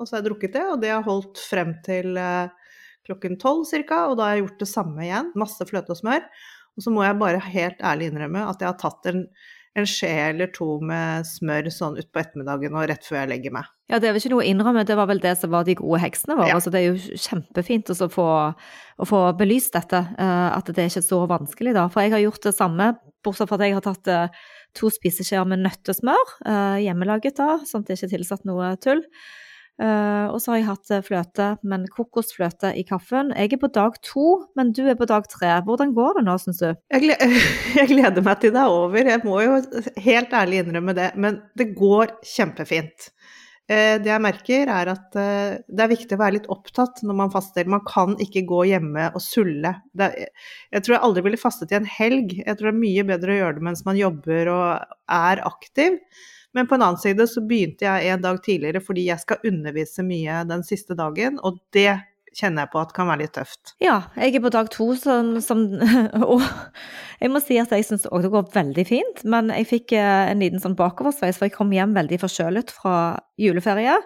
Og 0.00 0.08
så 0.08 0.16
har 0.16 0.22
jeg 0.22 0.30
drukket 0.30 0.56
det, 0.56 0.64
og 0.72 0.80
det 0.80 0.94
har 0.94 1.04
holdt 1.04 1.40
frem 1.44 1.74
til 1.84 2.16
eh, 2.16 2.72
klokken 3.06 3.36
tolv 3.40 3.68
ca. 3.68 4.06
Og 4.08 4.16
da 4.16 4.26
har 4.26 4.38
jeg 4.38 4.46
gjort 4.46 4.64
det 4.64 4.72
samme 4.72 5.04
igjen. 5.04 5.32
Masse 5.38 5.68
fløte 5.68 5.92
og 5.94 6.00
smør. 6.00 6.26
Og 6.78 6.84
så 6.84 6.92
må 6.94 7.04
jeg 7.04 7.18
bare 7.20 7.40
helt 7.50 7.80
ærlig 7.84 8.08
innrømme 8.10 8.46
at 8.48 8.62
jeg 8.62 8.70
har 8.70 8.78
tatt 8.80 9.08
en, 9.10 9.24
en 9.76 9.88
skje 9.88 10.10
eller 10.30 10.48
to 10.54 10.78
med 10.86 11.26
smør 11.28 11.68
sånn 11.74 11.98
utpå 12.00 12.22
ettermiddagen 12.22 12.78
og 12.78 12.86
rett 12.88 13.04
før 13.04 13.20
jeg 13.20 13.30
legger 13.34 13.54
meg. 13.58 13.68
Ja, 13.90 13.98
det 13.98 14.08
er 14.08 14.14
vel 14.14 14.22
ikke 14.22 14.32
noe 14.32 14.44
å 14.44 14.48
innrømme, 14.48 14.86
det 14.86 14.96
var 14.96 15.10
vel 15.10 15.20
det 15.20 15.34
som 15.40 15.52
var 15.52 15.66
de 15.66 15.74
gode 15.76 16.00
heksene 16.00 16.38
våre. 16.38 16.52
Ja. 16.52 16.60
Så 16.62 16.72
det 16.72 16.80
er 16.80 16.94
jo 16.94 17.18
kjempefint 17.26 17.90
å 17.92 18.08
få, 18.12 18.28
å 18.54 19.08
få 19.10 19.20
belyst 19.36 19.74
dette, 19.76 20.00
uh, 20.14 20.48
at 20.54 20.70
det 20.70 20.84
er 20.86 20.92
ikke 20.92 21.04
så 21.04 21.20
vanskelig, 21.30 21.74
da. 21.76 21.88
For 21.90 22.06
jeg 22.06 22.14
har 22.14 22.22
gjort 22.22 22.46
det 22.46 22.54
samme, 22.56 22.88
bortsett 23.26 23.50
fra 23.50 23.58
at 23.58 23.66
jeg 23.66 23.76
har 23.76 23.84
tatt 23.84 24.12
uh, 24.14 24.48
to 24.78 24.92
spiseskjeer 24.94 25.48
med 25.50 25.64
nøttesmør, 25.66 26.36
hjemmelaget 26.78 27.40
da, 27.42 27.56
sånn 27.66 27.82
at 27.82 27.90
det 27.90 27.96
ikke 27.98 28.06
er 28.06 28.12
tilsatt 28.14 28.44
noe 28.46 28.68
tull. 28.78 29.02
Uh, 29.80 30.28
og 30.28 30.42
så 30.42 30.52
har 30.52 30.58
jeg 30.58 30.66
hatt 30.66 30.90
eh, 30.92 31.04
fløte, 31.04 31.44
men 31.64 31.86
kokosfløte 31.88 32.74
i 32.76 32.82
kaffen. 32.84 33.30
Jeg 33.32 33.54
er 33.56 33.60
på 33.62 33.70
dag 33.72 33.94
to, 34.04 34.26
men 34.58 34.74
du 34.76 34.82
er 34.84 34.96
på 34.98 35.06
dag 35.08 35.24
tre. 35.32 35.54
Hvordan 35.64 35.94
går 35.96 36.18
det 36.18 36.24
nå, 36.26 36.34
syns 36.42 36.58
du? 36.60 36.66
Jeg, 36.92 37.86
gleder, 37.88 38.20
meg 38.20 38.42
til 38.42 38.52
det 38.52 38.60
er 38.60 38.74
over. 38.74 39.08
Jeg 39.08 39.22
må 39.24 39.38
jo 39.40 39.54
helt 40.04 40.34
ærlig 40.36 40.60
innrømme 40.60 40.94
det. 40.98 41.06
Men 41.16 41.38
det 41.56 41.70
går 41.78 42.12
kjempefint. 42.28 43.08
Uh, 43.70 43.96
det 44.02 44.10
jeg 44.10 44.22
merker, 44.24 44.72
er 44.74 44.90
at 44.92 45.14
det 45.16 45.84
er 45.84 45.92
viktig 45.94 46.18
å 46.18 46.20
være 46.20 46.36
litt 46.36 46.50
opptatt 46.52 47.00
når 47.06 47.16
man 47.22 47.32
faster. 47.32 47.70
Man 47.70 47.84
kan 47.88 48.18
ikke 48.20 48.42
gå 48.50 48.66
hjemme 48.68 49.06
og 49.14 49.24
sulle. 49.24 49.72
Er, 49.96 50.18
jeg 50.74 50.84
tror 50.84 50.98
jeg 50.98 51.04
aldri 51.08 51.24
ville 51.30 51.40
fastet 51.40 51.72
i 51.72 51.78
en 51.78 51.88
helg. 51.88 52.36
Jeg 52.42 52.58
tror 52.58 52.68
det 52.68 52.74
er 52.74 52.82
mye 52.82 53.06
bedre 53.14 53.32
å 53.32 53.40
gjøre 53.40 53.56
det 53.56 53.66
mens 53.70 53.86
man 53.88 54.02
jobber 54.02 54.52
og 54.52 54.92
er 55.16 55.42
aktiv. 55.48 55.96
Men 56.56 56.66
på 56.66 56.74
en 56.76 56.82
annen 56.82 57.00
side 57.00 57.26
så 57.30 57.42
begynte 57.46 57.86
jeg 57.86 58.10
en 58.10 58.22
dag 58.24 58.40
tidligere 58.42 58.82
fordi 58.82 59.06
jeg 59.06 59.22
skal 59.22 59.44
undervise 59.46 60.02
mye 60.06 60.40
den 60.50 60.64
siste 60.66 60.96
dagen, 60.98 61.38
og 61.46 61.60
det 61.76 62.00
kjenner 62.36 62.64
jeg 62.64 62.72
på 62.72 62.80
at 62.80 62.92
kan 62.94 63.08
være 63.10 63.24
litt 63.24 63.34
tøft. 63.34 63.72
Ja, 63.82 63.96
jeg 64.18 64.36
er 64.38 64.44
på 64.44 64.52
dag 64.54 64.70
to, 64.72 64.88
som, 64.98 65.32
som, 65.44 65.64
og 66.32 66.42
jeg 67.20 67.32
må 67.32 67.42
si 67.42 67.58
at 67.60 67.72
jeg 67.74 67.86
syns 67.86 68.06
òg 68.10 68.26
det 68.26 68.32
går 68.34 68.50
veldig 68.54 68.86
fint. 68.88 69.22
Men 69.30 69.50
jeg 69.54 69.68
fikk 69.70 69.94
eh, 69.98 70.30
en 70.30 70.42
liten 70.42 70.62
sånn 70.62 70.78
bakoversveis, 70.78 71.38
for 71.38 71.48
jeg 71.48 71.56
kom 71.56 71.72
hjem 71.74 71.96
veldig 71.98 72.20
forkjølet 72.22 72.74
fra 72.74 72.96
juleferie. 73.40 73.98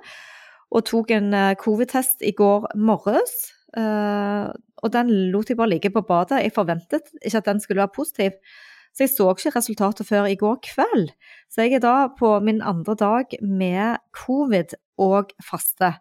Og 0.75 0.87
tok 0.89 1.13
en 1.15 1.33
eh, 1.37 1.57
covid-test 1.61 2.25
i 2.25 2.35
går 2.37 2.71
morges. 2.81 3.35
Eh, 3.77 4.53
og 4.85 4.93
den 4.93 5.13
lot 5.33 5.51
jeg 5.51 5.61
bare 5.61 5.75
ligge 5.77 5.93
på 5.93 6.05
badet. 6.07 6.43
Jeg 6.45 6.57
forventet 6.57 7.13
ikke 7.21 7.41
at 7.41 7.51
den 7.51 7.61
skulle 7.63 7.85
være 7.85 7.97
positiv. 7.97 8.41
Så 8.95 9.03
jeg 9.03 9.11
så 9.11 9.27
ikke 9.33 9.57
resultatet 9.57 10.07
før 10.07 10.29
i 10.31 10.39
går 10.39 10.61
kveld. 10.63 11.09
Så 11.55 11.63
jeg 11.63 11.79
er 11.79 11.85
da 11.85 12.09
på 12.11 12.33
min 12.43 12.59
andre 12.67 12.97
dag 12.99 13.35
med 13.39 14.01
covid 14.19 14.75
og 14.99 15.31
faste. 15.39 15.93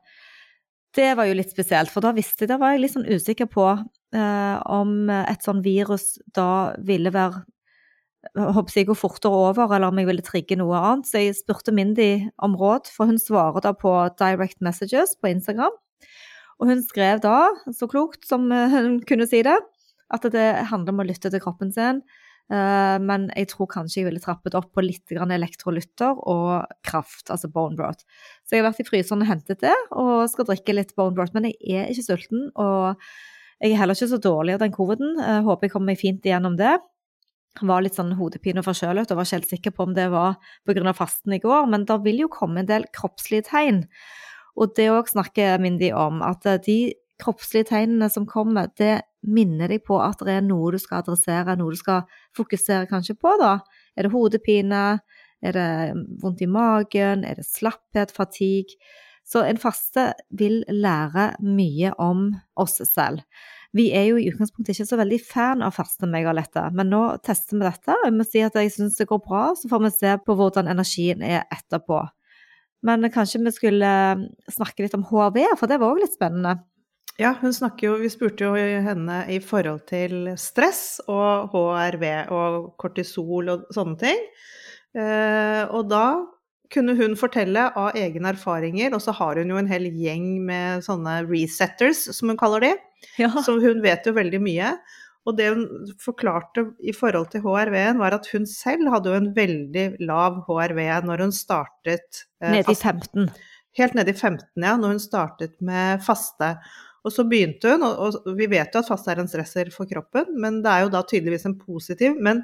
Det 0.98 1.12
var 1.18 1.30
jo 1.30 1.36
litt 1.38 1.54
spesielt, 1.54 1.92
for 1.94 2.02
da 2.06 2.14
visste 2.18 2.46
jeg, 2.46 2.50
da 2.50 2.58
var 2.62 2.74
jeg 2.74 2.82
litt 2.82 2.94
sånn 2.96 3.10
usikker 3.10 3.50
på 3.54 3.68
eh, 3.70 4.58
om 4.66 5.12
et 5.14 5.46
sånn 5.46 5.62
virus 5.66 6.16
da 6.34 6.74
ville 6.82 7.14
være 7.14 7.44
håper 8.34 8.78
jeg 8.78 8.88
gå 8.88 8.96
fortere 8.96 9.36
over, 9.50 9.68
eller 9.68 9.92
om 9.92 10.00
jeg 10.00 10.08
ville 10.08 10.26
trigge 10.26 10.58
noe 10.58 10.80
annet. 10.80 11.10
Så 11.10 11.22
jeg 11.22 11.38
spurte 11.38 11.74
Mindy 11.76 12.30
om 12.42 12.56
råd, 12.58 12.90
for 12.96 13.10
hun 13.10 13.20
svarer 13.22 13.62
da 13.66 13.74
på 13.78 13.92
direct 14.18 14.62
messages 14.64 15.18
på 15.20 15.34
Instagram. 15.34 15.76
Og 16.62 16.70
hun 16.72 16.84
skrev 16.86 17.20
da, 17.24 17.52
så 17.76 17.90
klokt 17.92 18.26
som 18.30 18.48
hun 18.50 19.02
kunne 19.10 19.28
si 19.28 19.44
det, 19.46 19.58
at 20.14 20.28
det 20.32 20.48
handler 20.70 20.96
om 20.96 21.04
å 21.04 21.08
lytte 21.10 21.34
til 21.34 21.44
kroppen 21.44 21.74
sin. 21.76 22.00
Eh, 22.52 22.98
men 23.00 23.30
jeg 23.38 23.48
tror 23.54 23.70
kanskje 23.72 24.02
jeg 24.02 24.10
ville 24.10 24.24
trappet 24.24 24.56
opp 24.58 24.74
på 24.76 24.84
litt 24.84 25.14
elektrolytter 25.14 26.20
og 26.30 26.66
kraft, 26.86 27.30
altså 27.32 27.50
bone 27.52 27.78
broth. 27.80 28.04
Så 28.44 28.56
jeg 28.56 28.64
har 28.64 28.72
vært 28.72 28.84
i 28.84 28.88
fryseren 28.88 29.24
og 29.24 29.30
hentet 29.32 29.64
det, 29.64 29.76
og 29.92 30.26
skal 30.32 30.50
drikke 30.50 30.76
litt 30.76 30.96
bone 30.96 31.16
broth. 31.16 31.34
Men 31.36 31.50
jeg 31.52 31.86
er 31.86 31.94
ikke 31.94 32.10
sulten, 32.10 32.50
og 32.56 33.00
jeg 33.64 33.72
er 33.72 33.80
heller 33.80 33.96
ikke 33.96 34.12
så 34.12 34.20
dårlig 34.22 34.58
av 34.58 34.66
den 34.66 34.76
coviden. 34.76 35.16
Eh, 35.22 35.44
håper 35.46 35.68
jeg 35.70 35.76
kommer 35.76 35.94
meg 35.94 36.02
fint 36.02 36.26
igjennom 36.28 36.58
det. 36.60 36.76
Var 37.62 37.86
litt 37.86 37.96
sånn 37.96 38.16
hodepine 38.18 38.64
og 38.64 38.66
forkjølet 38.66 39.12
og 39.14 39.20
var 39.20 39.28
ikke 39.28 39.38
helt 39.38 39.52
sikker 39.52 39.74
på 39.78 39.86
om 39.86 39.94
det 39.94 40.08
var 40.10 40.40
pga. 40.66 40.94
fasten 40.98 41.36
i 41.38 41.40
går, 41.40 41.68
men 41.70 41.86
det 41.86 42.00
vil 42.02 42.26
jo 42.26 42.34
komme 42.34 42.64
en 42.64 42.70
del 42.70 42.88
kroppslige 42.92 43.46
tegn. 43.52 43.84
Og 44.58 44.74
det 44.78 44.90
òg 44.90 45.10
snakker 45.10 45.62
Mindy 45.62 45.92
om, 45.94 46.22
at 46.26 46.46
de 46.66 46.94
kroppslige 47.22 47.70
tegnene 47.70 48.10
som 48.10 48.26
kommer, 48.26 48.70
det 48.78 49.02
minner 49.24 49.72
deg 49.72 49.84
på 49.88 50.00
at 50.04 50.22
det 50.26 50.38
er 50.38 50.46
noe 50.46 50.74
du 50.74 50.80
skal 50.82 51.02
adressere, 51.02 51.56
noe 51.60 51.74
du 51.74 51.80
skal 51.80 52.04
fokusere 52.38 52.90
kanskje 52.92 53.16
på, 53.20 53.36
da. 53.42 53.58
Er 53.96 54.08
det 54.08 54.14
hodepine? 54.14 54.84
Er 55.44 55.58
det 55.58 55.72
vondt 56.22 56.44
i 56.44 56.50
magen? 56.50 57.26
Er 57.28 57.40
det 57.40 57.48
slapphet? 57.48 58.14
Fatigue? 58.16 58.80
Så 59.24 59.44
en 59.48 59.60
faste 59.60 60.10
vil 60.36 60.64
lære 60.68 61.30
mye 61.48 61.94
om 62.02 62.32
oss 62.60 62.82
selv. 62.90 63.24
Vi 63.74 63.88
er 63.96 64.10
jo 64.12 64.20
i 64.20 64.28
utgangspunktet 64.30 64.76
ikke 64.76 64.90
så 64.92 65.00
veldig 65.00 65.20
fan 65.26 65.64
av 65.66 65.74
faste, 65.74 66.06
meg 66.10 66.28
og 66.30 66.36
Lette, 66.38 66.68
men 66.78 66.92
nå 66.94 67.02
tester 67.26 67.58
vi 67.58 67.66
dette. 67.66 67.96
og 67.96 68.06
Jeg 68.06 68.14
må 68.14 68.26
si 68.28 68.44
at 68.46 68.58
jeg 68.60 68.74
syns 68.76 69.00
det 69.00 69.08
går 69.10 69.24
bra, 69.24 69.48
så 69.58 69.72
får 69.72 69.82
vi 69.86 69.94
se 69.96 70.12
på 70.28 70.36
hvordan 70.38 70.70
energien 70.70 71.24
er 71.26 71.48
etterpå. 71.48 72.04
Men 72.84 73.08
kanskje 73.10 73.42
vi 73.42 73.56
skulle 73.56 73.94
snakke 74.52 74.84
litt 74.84 74.94
om 74.98 75.08
HRV, 75.08 75.40
for 75.58 75.72
det 75.72 75.80
var 75.82 75.96
òg 75.96 76.04
litt 76.04 76.14
spennende. 76.14 76.60
Ja, 77.22 77.36
hun 77.42 77.54
snakker 77.54 77.92
jo 77.92 77.98
Vi 78.02 78.10
spurte 78.10 78.48
jo 78.48 78.54
henne 78.58 79.20
i 79.30 79.40
forhold 79.44 79.84
til 79.90 80.32
stress 80.42 80.98
og 81.06 81.54
HRV 81.54 82.06
og 82.34 82.72
kortisol 82.82 83.52
og 83.54 83.68
sånne 83.76 84.00
ting. 84.02 84.24
Eh, 84.98 85.64
og 85.70 85.90
da 85.92 86.06
kunne 86.74 86.96
hun 86.98 87.14
fortelle 87.18 87.68
av 87.78 87.98
egne 88.00 88.32
erfaringer, 88.34 88.96
og 88.96 89.02
så 89.04 89.14
har 89.14 89.38
hun 89.38 89.52
jo 89.54 89.60
en 89.62 89.70
hel 89.70 89.86
gjeng 89.94 90.26
med 90.48 90.86
sånne 90.86 91.20
resetters, 91.28 92.08
som 92.18 92.32
hun 92.32 92.40
kaller 92.40 92.66
de. 92.66 92.74
Ja. 93.22 93.30
Så 93.46 93.60
hun 93.62 93.84
vet 93.84 94.08
jo 94.10 94.16
veldig 94.16 94.42
mye. 94.42 94.74
Og 95.24 95.38
det 95.38 95.52
hun 95.54 95.92
forklarte 96.04 96.66
i 96.84 96.92
forhold 96.96 97.30
til 97.32 97.44
HRV-en, 97.46 98.02
var 98.02 98.16
at 98.18 98.28
hun 98.34 98.48
selv 98.50 98.90
hadde 98.92 99.12
jo 99.12 99.20
en 99.22 99.30
veldig 99.36 99.86
lav 100.04 100.42
HRV 100.50 100.82
når 101.08 101.28
hun 101.28 101.36
startet 101.36 102.26
eh, 102.42 102.58
Nede 102.58 102.74
i 102.74 102.76
15? 102.76 103.30
Helt 103.78 103.96
nede 103.98 104.14
i 104.14 104.18
15, 104.18 104.46
ja, 104.62 104.76
når 104.78 104.96
hun 104.96 105.02
startet 105.02 105.56
med 105.66 106.04
faste. 106.06 106.52
Og 107.04 107.12
så 107.12 107.26
begynte 107.28 107.74
hun, 107.74 107.84
og, 107.84 108.22
vi 108.38 108.48
vet 108.52 108.74
jo 108.74 108.80
at 108.80 108.90
faste 108.90 109.12
er 109.12 109.20
en 109.24 109.30
stresser 109.30 109.72
for 109.76 109.90
kroppen, 109.90 110.30
men 110.40 110.62
det 110.64 110.72
er 110.72 110.86
jo 110.86 110.94
da 110.94 111.04
tydeligvis 111.08 111.46
en 111.50 111.58
positiv. 111.60 112.16
Men 112.24 112.44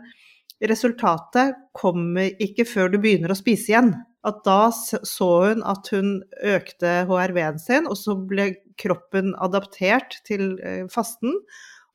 resultatet 0.59 1.55
kommer 1.77 2.33
ikke 2.43 2.67
før 2.67 2.91
du 2.91 2.99
begynner 2.99 3.31
å 3.31 3.39
spise 3.39 3.71
igjen. 3.71 3.93
At 4.27 4.41
da 4.43 4.67
så 4.75 5.29
hun 5.45 5.61
at 5.63 5.87
hun 5.93 6.17
økte 6.43 7.05
HRV-en 7.07 7.61
sin, 7.61 7.87
og 7.87 7.95
så 7.95 8.17
ble 8.19 8.51
kroppen 8.79 9.31
adaptert 9.39 10.19
til 10.27 10.57
eh, 10.59 10.83
fasten. 10.91 11.37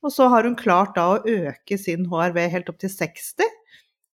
Og 0.05 0.13
så 0.13 0.31
har 0.33 0.49
hun 0.49 0.57
klart 0.57 0.97
da 0.97 1.11
å 1.15 1.21
øke 1.21 1.77
sin 1.81 2.09
HRV 2.09 2.41
helt 2.53 2.73
opp 2.73 2.81
til 2.81 2.93
60, 2.93 3.45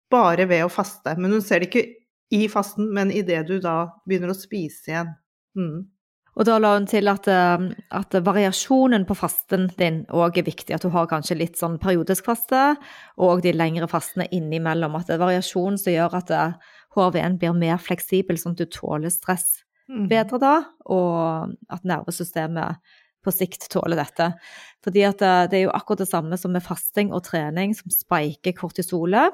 bare 0.10 0.50
ved 0.50 0.66
å 0.66 0.74
faste. 0.74 1.14
Men 1.22 1.38
hun 1.38 1.46
ser 1.46 1.62
det 1.62 1.70
ikke 1.70 1.86
i 2.34 2.44
fasten, 2.50 2.90
men 2.94 3.14
idet 3.14 3.46
du 3.50 3.58
da 3.62 3.92
begynner 4.10 4.34
å 4.34 4.38
spise 4.38 4.90
igjen. 4.92 5.14
Mm. 5.58 5.80
Og 6.40 6.48
da 6.48 6.56
la 6.58 6.74
hun 6.78 6.88
til 6.88 7.12
at, 7.12 7.28
eh, 7.28 7.70
at 7.92 8.16
variasjonen 8.24 9.06
på 9.06 9.18
fasten 9.20 9.68
din 9.78 10.06
òg 10.08 10.40
er 10.40 10.48
viktig. 10.48 10.72
At 10.74 10.86
du 10.88 10.90
har 10.94 11.10
kanskje 11.12 11.38
litt 11.38 11.60
sånn 11.60 11.78
periodisk 11.84 12.26
faste, 12.32 12.78
og 13.20 13.44
de 13.44 13.52
lengre 13.52 13.90
fastene 13.92 14.30
innimellom. 14.32 14.96
At 14.96 15.12
det 15.12 15.18
er 15.18 15.26
variasjon 15.26 15.78
som 15.78 15.92
gjør 15.92 16.16
at 16.22 16.32
HRV-en 16.96 17.36
eh, 17.36 17.40
blir 17.42 17.58
mer 17.58 17.78
fleksibel, 17.78 18.40
sånn 18.40 18.56
at 18.56 18.64
du 18.64 18.72
tåler 18.72 19.12
stress 19.12 19.66
Mm. 19.90 20.06
bedre 20.10 20.38
da, 20.42 20.56
og 20.94 21.56
at 21.74 21.86
nervesystemet 21.88 22.78
på 23.26 23.32
sikt 23.34 23.66
tåler 23.74 23.98
dette. 24.00 24.32
Fordi 24.86 25.04
at 25.08 25.24
eh, 25.26 25.46
det 25.50 25.60
er 25.60 25.64
jo 25.66 25.76
akkurat 25.76 26.04
det 26.04 26.12
samme 26.12 26.38
som 26.40 26.54
med 26.54 26.64
fasting 26.64 27.10
og 27.16 27.26
trening 27.26 27.74
som 27.76 27.92
spiker 27.92 28.54
kortisolet. 28.56 29.34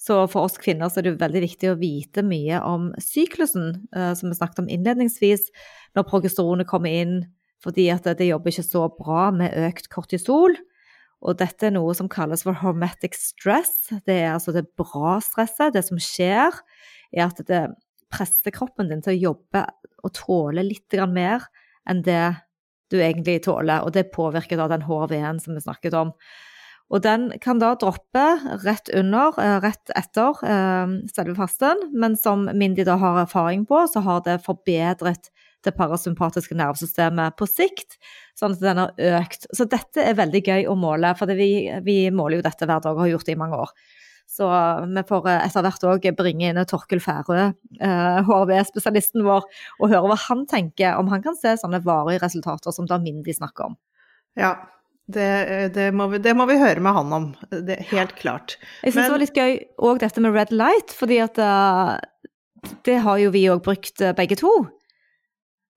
Så 0.00 0.16
for 0.32 0.48
oss 0.48 0.56
kvinner 0.60 0.88
så 0.88 1.00
er 1.00 1.10
det 1.10 1.18
veldig 1.20 1.42
viktig 1.44 1.68
å 1.68 1.76
vite 1.80 2.24
mye 2.24 2.62
om 2.64 2.88
syklusen, 3.02 3.84
eh, 3.92 4.14
som 4.16 4.30
vi 4.30 4.38
snakket 4.38 4.62
om 4.62 4.70
innledningsvis, 4.72 5.50
når 5.98 6.08
progesteronet 6.08 6.68
kommer 6.70 6.94
inn, 7.02 7.14
fordi 7.60 7.90
at 7.92 8.08
det 8.16 8.30
jobber 8.30 8.54
ikke 8.54 8.64
så 8.64 8.86
bra 8.96 9.28
med 9.36 9.52
økt 9.68 9.90
kortisol. 9.92 10.56
Og 11.20 11.36
dette 11.36 11.68
er 11.68 11.74
noe 11.74 11.92
som 11.96 12.08
kalles 12.08 12.46
for 12.46 12.56
hormetic 12.56 13.18
stress. 13.20 13.90
Det 14.08 14.16
er 14.22 14.32
altså 14.32 14.54
det 14.56 14.70
bra 14.80 15.18
stresset. 15.20 15.74
Det 15.74 15.84
som 15.84 16.00
skjer, 16.00 16.56
er 17.12 17.26
at 17.26 17.42
det 17.44 17.66
presser 18.10 18.54
kroppen 18.56 18.88
din 18.88 19.04
til 19.04 19.12
å 19.12 19.24
jobbe 19.28 19.66
og 20.00 20.14
tåle 20.16 20.64
litt 20.64 20.96
mer 21.12 21.44
enn 21.88 22.00
det 22.06 22.24
du 22.90 22.98
egentlig 22.98 23.42
tåler. 23.44 23.84
Og 23.84 23.92
det 23.92 24.08
påvirker 24.14 24.56
da 24.56 24.70
den 24.72 24.86
HRV-en 24.88 25.44
som 25.44 25.54
vi 25.54 25.60
snakket 25.60 25.94
om. 25.98 26.14
Og 26.90 27.02
den 27.04 27.28
kan 27.42 27.60
da 27.62 27.76
droppe 27.78 28.24
rett 28.64 28.90
under, 28.98 29.36
eh, 29.38 29.58
rett 29.62 29.92
etter 29.94 30.40
eh, 30.42 30.96
selve 31.14 31.36
fasten, 31.38 31.86
men 31.94 32.16
som 32.18 32.48
Mindy 32.50 32.84
da 32.86 32.96
har 32.98 33.22
erfaring 33.22 33.62
på, 33.66 33.84
så 33.86 34.02
har 34.02 34.24
det 34.26 34.40
forbedret 34.42 35.30
det 35.64 35.74
parasympatiske 35.76 36.56
nervesystemet 36.56 37.36
på 37.38 37.46
sikt, 37.48 37.98
sånn 38.38 38.56
at 38.56 38.62
den 38.64 38.80
har 38.80 39.20
økt. 39.20 39.46
Så 39.54 39.66
dette 39.70 40.02
er 40.02 40.18
veldig 40.18 40.42
gøy 40.42 40.68
å 40.70 40.76
måle, 40.78 41.12
for 41.18 41.30
vi, 41.36 41.68
vi, 41.84 41.98
måler 42.10 42.40
jo 42.40 42.46
dette 42.48 42.66
hver 42.66 42.80
dag 42.82 42.96
og 42.96 43.04
har 43.04 43.12
gjort 43.12 43.28
det 43.28 43.36
i 43.36 43.40
mange 43.40 43.60
år. 43.60 43.74
Så 44.30 44.46
vi 44.86 45.04
får 45.06 45.28
eh, 45.30 45.44
etter 45.46 45.66
hvert 45.66 45.86
òg 45.92 46.10
bringe 46.18 46.50
inn 46.50 46.64
Torkel 46.70 47.02
Færø, 47.02 47.50
eh, 47.82 48.18
HRV-spesialisten 48.26 49.26
vår, 49.26 49.46
og 49.78 49.92
høre 49.92 50.10
hva 50.10 50.18
han 50.26 50.46
tenker, 50.50 50.96
om 50.98 51.10
han 51.12 51.22
kan 51.22 51.38
se 51.38 51.56
sånne 51.60 51.82
varige 51.86 52.24
resultater 52.24 52.74
som 52.74 52.88
da 52.90 52.98
Mindy 53.02 53.34
snakker 53.36 53.70
om. 53.70 53.78
Ja, 54.38 54.54
det, 55.14 55.30
det, 55.76 55.90
må 55.96 56.08
vi, 56.12 56.20
det, 56.22 56.34
må 56.38 56.46
vi, 56.50 56.58
høre 56.60 56.82
med 56.84 56.96
han 56.96 57.14
om. 57.16 57.28
Det, 57.50 57.78
helt 57.92 58.16
klart. 58.18 58.56
Jeg 58.84 58.94
syns 58.94 59.06
det 59.06 59.14
var 59.14 59.22
litt 59.24 59.40
gøy 59.40 59.56
òg 59.90 60.02
dette 60.02 60.24
med 60.24 60.36
red 60.36 60.52
light, 60.54 60.94
fordi 60.96 61.20
at 61.24 61.40
uh, 61.40 61.96
det 62.88 63.00
har 63.04 63.22
jo 63.22 63.32
vi 63.34 63.46
òg 63.52 63.64
brukt 63.66 64.04
begge 64.18 64.38
to. 64.40 64.52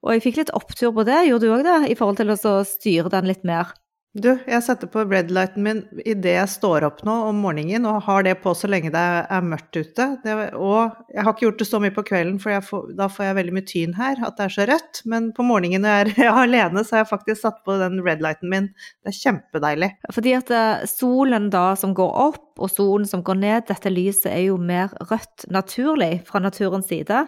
Og 0.03 0.17
jeg 0.17 0.25
fikk 0.25 0.41
litt 0.41 0.55
opptur 0.55 0.91
på 0.95 1.05
det, 1.07 1.21
gjorde 1.29 1.47
du 1.47 1.55
òg 1.55 1.63
det, 1.67 1.77
i 1.93 1.95
forhold 1.99 2.19
til 2.19 2.33
å 2.33 2.57
styre 2.67 3.11
den 3.13 3.29
litt 3.29 3.45
mer? 3.47 3.71
Du, 4.13 4.27
jeg 4.45 4.61
setter 4.61 4.85
på 4.93 5.01
redlighten 5.09 5.63
min 5.65 5.79
idet 6.05 6.35
jeg 6.35 6.49
står 6.51 6.83
opp 6.85 6.99
nå 7.07 7.13
om 7.31 7.39
morgenen, 7.41 7.87
og 7.89 8.03
har 8.05 8.21
det 8.27 8.35
på 8.43 8.51
så 8.53 8.67
lenge 8.69 8.91
det 8.93 9.01
er 9.01 9.47
mørkt 9.47 9.73
ute. 9.73 10.05
Det, 10.21 10.35
og 10.53 10.99
jeg 11.09 11.25
har 11.25 11.33
ikke 11.33 11.47
gjort 11.47 11.63
det 11.63 11.65
så 11.65 11.79
mye 11.81 11.95
på 11.95 12.03
kvelden, 12.05 12.37
for 12.43 12.67
får, 12.67 12.91
da 12.99 13.07
får 13.09 13.25
jeg 13.25 13.37
veldig 13.39 13.55
mye 13.57 13.67
tyn 13.71 13.95
her, 13.97 14.21
at 14.21 14.37
det 14.37 14.45
er 14.45 14.53
så 14.53 14.67
rødt. 14.69 15.01
Men 15.09 15.31
på 15.33 15.47
morgenen 15.47 15.81
når 15.81 16.13
jeg 16.13 16.27
er 16.27 16.37
alene, 16.43 16.85
så 16.85 16.99
har 16.99 17.03
jeg 17.07 17.09
faktisk 17.15 17.41
satt 17.41 17.57
på 17.65 17.79
den 17.81 18.03
redlighten 18.05 18.53
min. 18.53 18.69
Det 19.01 19.15
er 19.15 19.17
kjempedeilig. 19.17 19.91
Fordi 20.13 20.37
at 20.37 20.53
eh, 20.53 20.85
solen 20.93 21.49
da 21.57 21.65
som 21.81 21.97
går 21.97 22.13
opp, 22.27 22.45
og 22.61 22.69
solen 22.69 23.09
som 23.09 23.25
går 23.25 23.41
ned, 23.41 23.65
dette 23.71 23.89
lyset 23.89 24.29
er 24.29 24.45
jo 24.51 24.61
mer 24.61 24.93
rødt 25.09 25.49
naturlig 25.49 26.19
fra 26.29 26.43
naturens 26.43 26.93
side. 26.93 27.25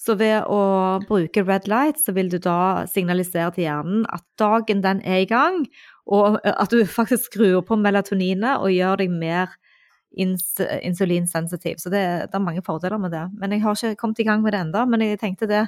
Så 0.00 0.16
ved 0.16 0.46
å 0.48 0.60
bruke 1.04 1.42
red 1.44 1.66
light, 1.68 1.98
så 2.00 2.14
vil 2.16 2.30
du 2.32 2.38
da 2.40 2.86
signalisere 2.88 3.52
til 3.52 3.66
hjernen 3.66 4.06
at 4.08 4.24
dagen 4.40 4.80
den 4.80 5.02
er 5.04 5.26
i 5.26 5.28
gang, 5.28 5.66
og 6.08 6.38
at 6.48 6.72
du 6.72 6.80
faktisk 6.88 7.28
skrur 7.28 7.60
på 7.68 7.76
melatoninet 7.76 8.64
og 8.64 8.72
gjør 8.72 9.02
deg 9.02 9.12
mer 9.12 9.52
ins 10.10 10.56
insulinsensitiv. 10.82 11.76
Så 11.78 11.92
det, 11.92 12.00
det, 12.00 12.34
er 12.34 12.42
mange 12.42 12.64
fordeler 12.66 12.98
med 12.98 13.12
det. 13.14 13.26
Men 13.38 13.52
jeg 13.54 13.62
har 13.62 13.76
ikke 13.76 14.00
kommet 14.00 14.22
i 14.22 14.26
gang 14.26 14.42
med 14.42 14.54
det 14.54 14.62
ennå. 14.64 14.86
Men 14.90 15.04
jeg 15.04 15.20
tenkte 15.20 15.50
det 15.50 15.66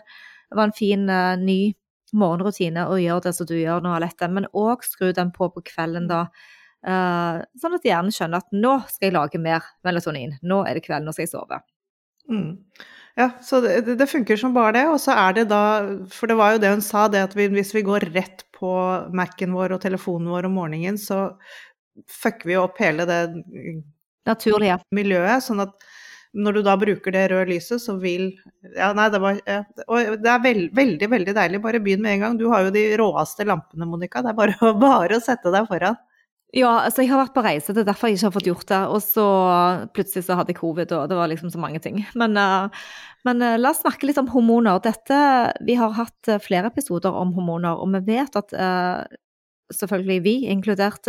var 0.50 0.64
en 0.66 0.74
fin 0.76 1.04
uh, 1.10 1.36
ny 1.38 1.74
morgenrutine 2.12 2.88
å 2.90 2.98
gjøre 3.00 3.28
det 3.28 3.34
som 3.36 3.48
du 3.48 3.54
gjør 3.56 3.84
nå, 3.84 3.92
Alette. 3.96 4.28
Men 4.32 4.48
òg 4.50 4.82
skru 4.86 5.12
den 5.16 5.30
på 5.36 5.52
på 5.54 5.64
kvelden, 5.72 6.08
da. 6.10 6.24
Uh, 6.82 7.44
sånn 7.62 7.76
at 7.76 7.86
hjernen 7.86 8.14
skjønner 8.14 8.42
at 8.42 8.56
nå 8.56 8.74
skal 8.90 9.08
jeg 9.08 9.16
lage 9.18 9.42
mer 9.42 9.68
melatonin. 9.86 10.34
Nå 10.42 10.64
er 10.66 10.80
det 10.80 10.86
kveld, 10.88 11.06
nå 11.06 11.14
skal 11.14 11.28
jeg 11.28 11.34
sove. 11.36 11.62
Mm. 12.30 12.56
Ja, 13.18 13.28
så 13.44 13.60
det, 13.60 13.94
det, 14.00 14.06
funker 14.08 14.38
som 14.40 14.54
bare 14.54 14.72
det. 14.78 14.86
Og 14.88 15.00
så 15.00 15.14
er 15.16 15.36
det 15.36 15.48
da 15.50 15.62
For 16.12 16.30
det 16.30 16.38
var 16.38 16.54
jo 16.54 16.62
det 16.62 16.72
hun 16.72 16.84
sa, 16.84 17.08
det 17.12 17.26
at 17.26 17.36
vi, 17.36 17.48
hvis 17.52 17.74
vi 17.76 17.84
går 17.84 18.08
rett 18.14 18.46
på 18.56 18.72
Mac-en 19.12 19.56
vår 19.56 19.76
og 19.76 19.82
telefonen 19.82 20.30
vår 20.32 20.48
om 20.48 20.56
morgenen, 20.56 21.00
så 21.00 21.32
fucker 22.08 22.48
vi 22.48 22.60
opp 22.60 22.78
hele 22.80 23.04
det 23.08 23.20
Naturlige. 24.28 24.78
miljøet. 24.94 25.44
Sånn 25.44 25.60
at 25.64 25.74
når 26.32 26.56
du 26.56 26.62
da 26.64 26.76
bruker 26.80 27.12
det 27.12 27.26
røde 27.32 27.50
lyset, 27.50 27.82
så 27.82 27.98
vil 28.00 28.30
Ja, 28.76 28.92
nei, 28.96 29.10
det 29.12 29.20
var 29.20 29.40
ja, 29.44 29.58
Og 29.88 30.14
det 30.22 30.30
er 30.32 30.44
veld, 30.44 30.70
veldig, 30.76 31.10
veldig 31.12 31.34
deilig. 31.36 31.60
Bare 31.64 31.82
begynn 31.84 32.00
med 32.04 32.16
en 32.16 32.24
gang. 32.26 32.38
Du 32.40 32.46
har 32.48 32.64
jo 32.64 32.72
de 32.72 32.86
råeste 32.96 33.44
lampene, 33.44 33.88
Monica. 33.88 34.22
Det 34.24 34.32
er 34.32 34.38
bare, 34.38 34.72
bare 34.86 35.18
å 35.18 35.24
sette 35.24 35.52
deg 35.52 35.68
foran. 35.68 35.98
Ja, 36.52 36.82
altså 36.84 37.00
jeg 37.00 37.08
har 37.08 37.22
vært 37.22 37.32
på 37.32 37.42
reise, 37.46 37.72
det 37.72 37.80
er 37.80 37.86
derfor 37.88 38.10
jeg 38.10 38.18
ikke 38.18 38.26
har 38.26 38.34
fått 38.34 38.48
gjort 38.50 38.66
det. 38.68 38.80
Og 38.92 39.00
så 39.00 39.24
plutselig 39.96 40.26
så 40.26 40.36
hadde 40.36 40.52
jeg 40.52 40.58
covid, 40.58 40.90
og 40.92 41.06
det 41.08 41.16
var 41.16 41.30
liksom 41.30 41.48
så 41.52 41.60
mange 41.60 41.80
ting. 41.80 42.02
Men, 42.18 42.36
uh, 42.36 42.68
men 43.24 43.40
uh, 43.40 43.54
la 43.56 43.70
oss 43.72 43.80
snakke 43.80 44.04
litt 44.04 44.20
om 44.20 44.28
hormoner. 44.34 44.82
Dette, 44.84 45.16
vi 45.64 45.78
har 45.80 45.94
hatt 45.96 46.28
uh, 46.28 46.36
flere 46.44 46.68
episoder 46.68 47.16
om 47.16 47.32
hormoner, 47.38 47.80
og 47.80 47.88
vi 47.94 48.02
vet 48.10 48.36
at 48.36 48.52
selvfølgelig 49.72 50.18
vi 50.26 50.34
inkludert, 50.52 51.08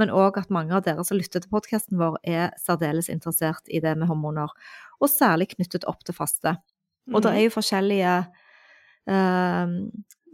men 0.00 0.12
òg 0.16 0.38
at 0.40 0.52
mange 0.54 0.72
av 0.72 0.86
dere 0.86 1.02
som 1.04 1.18
lytter 1.18 1.42
til 1.44 1.52
podkasten 1.52 1.98
vår, 2.00 2.16
er 2.24 2.54
særdeles 2.56 3.10
interessert 3.12 3.68
i 3.68 3.82
det 3.84 3.92
med 4.00 4.08
hormoner. 4.08 4.54
Og 5.04 5.12
særlig 5.12 5.50
knyttet 5.50 5.84
opp 5.84 6.00
til 6.08 6.16
faste. 6.16 6.54
Og 7.12 7.20
det 7.26 7.34
er 7.34 7.44
jo 7.44 7.52
forskjellige 7.52 8.14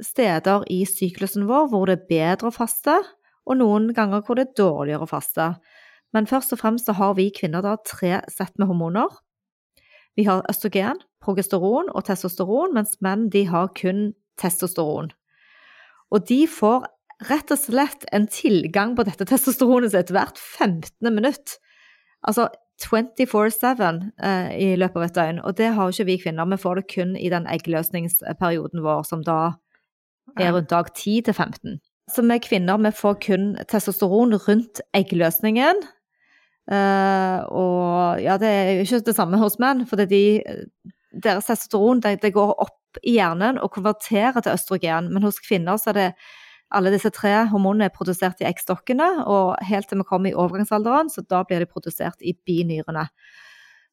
steder 0.07 0.65
i 0.71 0.81
syklusen 0.87 1.51
vår 1.51 1.67
hvor 1.75 1.91
det 1.91 1.99
er 1.99 2.09
bedre 2.15 2.53
å 2.53 2.55
faste 2.55 3.01
og 3.45 3.59
noen 3.61 3.91
ganger 3.97 4.25
hvor 4.25 4.39
det 4.39 4.49
er 4.49 4.59
dårligere 4.59 5.07
å 5.07 5.11
faste. 5.11 5.53
Men 6.15 6.29
først 6.31 6.55
og 6.55 6.61
fremst 6.63 6.89
så 6.89 6.95
har 6.97 7.17
vi 7.19 7.31
kvinner 7.35 7.65
da 7.65 7.77
tre 7.85 8.21
sett 8.33 8.55
med 8.59 8.71
hormoner. 8.71 9.11
Vi 10.15 10.27
har 10.29 10.47
østrogen, 10.51 11.01
progesteron 11.25 11.91
og 11.91 12.05
testosteron, 12.07 12.75
mens 12.77 12.95
menn 13.03 13.29
de 13.35 13.45
har 13.51 13.73
kun 13.75 14.13
testosteron. 14.41 15.11
Og 16.15 16.27
de 16.29 16.45
får 16.51 16.87
rett 17.29 17.51
og 17.55 17.59
slett 17.59 18.05
en 18.15 18.27
tilgang 18.31 18.95
på 18.97 19.07
dette 19.07 19.27
testosteronet 19.29 19.95
sitt 19.95 20.13
hvert 20.15 20.39
15. 20.39 21.11
minutt. 21.11 21.57
Altså 22.25 22.49
24-7 22.83 24.11
eh, 24.23 24.51
i 24.59 24.69
løpet 24.79 24.99
av 24.99 25.07
et 25.07 25.17
døgn. 25.19 25.41
Og 25.47 25.57
det 25.59 25.73
har 25.75 25.89
jo 25.89 25.95
ikke 25.95 26.09
vi 26.11 26.21
kvinner. 26.25 26.49
Vi 26.51 26.61
får 26.63 26.81
det 26.81 26.87
kun 26.95 27.17
i 27.17 27.31
den 27.33 27.47
eggløsningsperioden 27.51 28.83
vår, 28.85 29.03
som 29.09 29.23
da 29.27 29.57
er 30.41 30.55
rundt 30.55 30.71
dag 30.71 30.91
10 30.95 31.21
til 31.29 31.35
15. 31.35 31.79
Så 32.11 32.23
vi 32.23 32.39
kvinner 32.39 32.79
vi 32.79 32.93
får 32.93 33.15
kun 33.25 33.45
testosteron 33.71 34.37
rundt 34.47 34.81
eggløsningen. 34.97 35.81
Uh, 36.65 37.41
og 37.53 38.23
ja, 38.25 38.39
det 38.41 38.49
er 38.49 38.71
jo 38.73 38.85
ikke 38.87 39.03
det 39.09 39.17
samme 39.17 39.41
hos 39.41 39.59
menn, 39.61 39.83
for 39.89 40.01
de, 40.01 40.41
deres 41.13 41.49
testosteron 41.49 42.01
det, 42.05 42.19
det, 42.23 42.33
går 42.37 42.55
opp 42.61 43.01
i 43.03 43.19
hjernen 43.19 43.61
og 43.61 43.73
konverterer 43.77 44.41
til 44.41 44.57
østrogen. 44.57 45.11
Men 45.13 45.27
hos 45.27 45.41
kvinner 45.45 45.81
så 45.81 45.93
er 45.93 45.99
det 45.99 46.09
alle 46.75 46.93
disse 46.95 47.13
tre 47.15 47.33
hormonene 47.51 47.89
er 47.89 47.95
produsert 47.95 48.41
i 48.43 48.49
eggstokkene, 48.49 49.09
og 49.31 49.55
helt 49.69 49.89
til 49.89 50.01
vi 50.01 50.09
kommer 50.09 50.33
i 50.33 50.37
overgangsalderen, 50.37 51.13
så 51.13 51.23
da 51.29 51.45
blir 51.47 51.63
de 51.63 51.71
produsert 51.71 52.21
i 52.21 52.35
binyrene. 52.35 53.07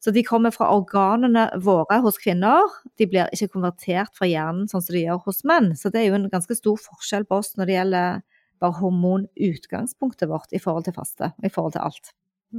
Så 0.02 0.12
de 0.12 0.24
kommer 0.26 0.54
fra 0.54 0.72
organene 0.74 1.46
våre 1.62 2.00
hos 2.02 2.18
kvinner. 2.22 2.66
De 2.98 3.06
blir 3.10 3.30
ikke 3.36 3.52
konvertert 3.54 4.16
fra 4.18 4.30
hjernen 4.30 4.66
sånn 4.70 4.82
som 4.82 4.96
de 4.96 5.04
gjør 5.04 5.22
hos 5.28 5.44
menn. 5.46 5.76
Så 5.78 5.92
det 5.94 6.02
er 6.02 6.10
jo 6.10 6.18
en 6.18 6.32
ganske 6.32 6.58
stor 6.58 6.80
forskjell 6.82 7.28
på 7.30 7.38
oss 7.44 7.54
når 7.60 7.70
det 7.70 7.76
gjelder 7.76 8.24
bare 8.62 8.78
hormonutgangspunktet 8.80 10.30
vårt 10.30 10.58
i 10.58 10.62
forhold 10.62 10.88
til 10.90 10.98
faste 10.98 11.30
og 11.30 11.46
i 11.46 11.54
forhold 11.54 11.78
til 11.78 11.86
alt. 11.86 12.12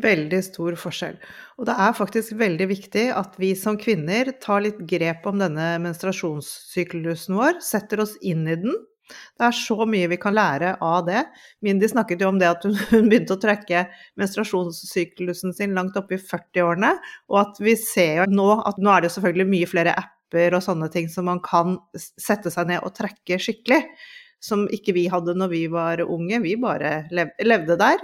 Veldig 0.02 0.38
stor 0.46 0.76
forskjell. 0.80 1.18
Og 1.60 1.66
det 1.68 1.74
er 1.84 1.98
faktisk 1.98 2.38
veldig 2.40 2.68
viktig 2.70 3.04
at 3.12 3.34
vi 3.42 3.50
som 3.58 3.76
kvinner 3.80 4.30
tar 4.40 4.62
litt 4.64 4.78
grep 4.88 5.26
om 5.28 5.42
denne 5.42 5.74
menstruasjonssyklusen 5.84 7.36
vår, 7.36 7.58
setter 7.64 8.00
oss 8.06 8.14
inn 8.24 8.46
i 8.46 8.56
den, 8.62 8.78
det 9.10 9.46
er 9.48 9.56
så 9.56 9.86
mye 9.88 10.08
vi 10.12 10.18
kan 10.20 10.34
lære 10.36 10.76
av 10.84 11.04
det. 11.08 11.24
Mindy 11.64 11.88
snakket 11.90 12.22
jo 12.22 12.30
om 12.32 12.40
det 12.40 12.50
at 12.50 12.64
hun 12.66 12.76
begynte 13.10 13.36
å 13.36 13.42
trekke 13.42 13.84
menstruasjonssyklusen 14.20 15.54
sin 15.56 15.76
langt 15.76 15.98
oppe 16.00 16.16
i 16.16 16.22
40-årene, 16.22 16.94
og 17.32 17.38
at 17.42 17.62
vi 17.62 17.76
ser 17.80 18.22
jo 18.22 18.30
nå 18.32 18.48
at 18.62 18.80
nå 18.82 18.94
er 18.94 19.06
det 19.06 19.12
selvfølgelig 19.16 19.50
mye 19.52 19.70
flere 19.70 19.96
apper 19.98 20.56
og 20.56 20.64
sånne 20.64 20.88
ting 20.92 21.10
som 21.12 21.28
man 21.28 21.42
kan 21.44 21.76
sette 21.98 22.52
seg 22.52 22.70
ned 22.70 22.84
og 22.86 22.94
trekke 22.96 23.40
skikkelig. 23.42 23.82
Som 24.42 24.66
ikke 24.74 24.96
vi 24.96 25.08
hadde 25.12 25.36
når 25.38 25.52
vi 25.52 25.66
var 25.70 26.02
unge, 26.04 26.42
vi 26.42 26.56
bare 26.60 27.02
levde 27.12 27.78
der. 27.78 28.02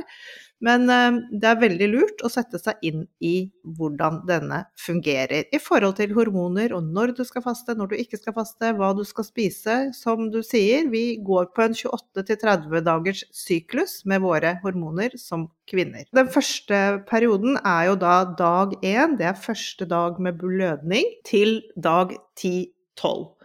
Men 0.65 0.89
eh, 0.91 1.19
det 1.39 1.49
er 1.49 1.61
veldig 1.61 1.89
lurt 1.93 2.25
å 2.27 2.31
sette 2.33 2.59
seg 2.61 2.81
inn 2.87 3.05
i 3.23 3.49
hvordan 3.79 4.23
denne 4.29 4.65
fungerer 4.81 5.47
i 5.55 5.61
forhold 5.63 5.99
til 6.01 6.15
hormoner 6.17 6.75
og 6.77 6.89
når 6.95 7.15
du 7.19 7.23
skal 7.27 7.45
faste, 7.45 7.77
når 7.79 7.93
du 7.93 7.97
ikke 8.01 8.19
skal 8.19 8.35
faste, 8.37 8.73
hva 8.79 8.91
du 8.97 9.05
skal 9.07 9.27
spise. 9.29 9.79
Som 9.95 10.29
du 10.35 10.41
sier, 10.47 10.89
vi 10.91 11.21
går 11.25 11.51
på 11.55 11.65
en 11.69 11.79
28-30 11.79 12.83
dagers 12.87 13.25
syklus 13.35 14.01
med 14.09 14.25
våre 14.25 14.57
hormoner 14.65 15.15
som 15.21 15.49
kvinner. 15.71 16.09
Den 16.17 16.31
første 16.33 17.05
perioden 17.09 17.59
er 17.63 17.91
jo 17.91 17.99
da 18.01 18.19
dag 18.39 18.75
én, 18.83 19.19
det 19.21 19.31
er 19.31 19.39
første 19.39 19.87
dag 19.89 20.19
med 20.23 20.41
blødning, 20.43 21.07
til 21.29 21.61
dag 21.77 22.17
10-12. 22.41 23.38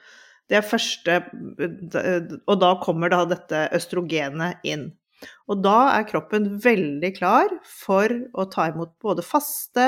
Det 0.54 0.60
er 0.60 0.68
første 0.70 1.16
Og 2.46 2.60
da 2.62 2.76
kommer 2.84 3.10
da 3.10 3.24
dette 3.26 3.64
østrogenet 3.74 4.62
inn. 4.70 4.92
Og 5.50 5.64
da 5.64 5.96
er 5.96 6.06
kroppen 6.06 6.60
veldig 6.62 7.10
klar 7.16 7.50
for 7.66 8.12
å 8.38 8.46
ta 8.52 8.68
imot 8.70 8.92
både 9.02 9.24
faste, 9.26 9.88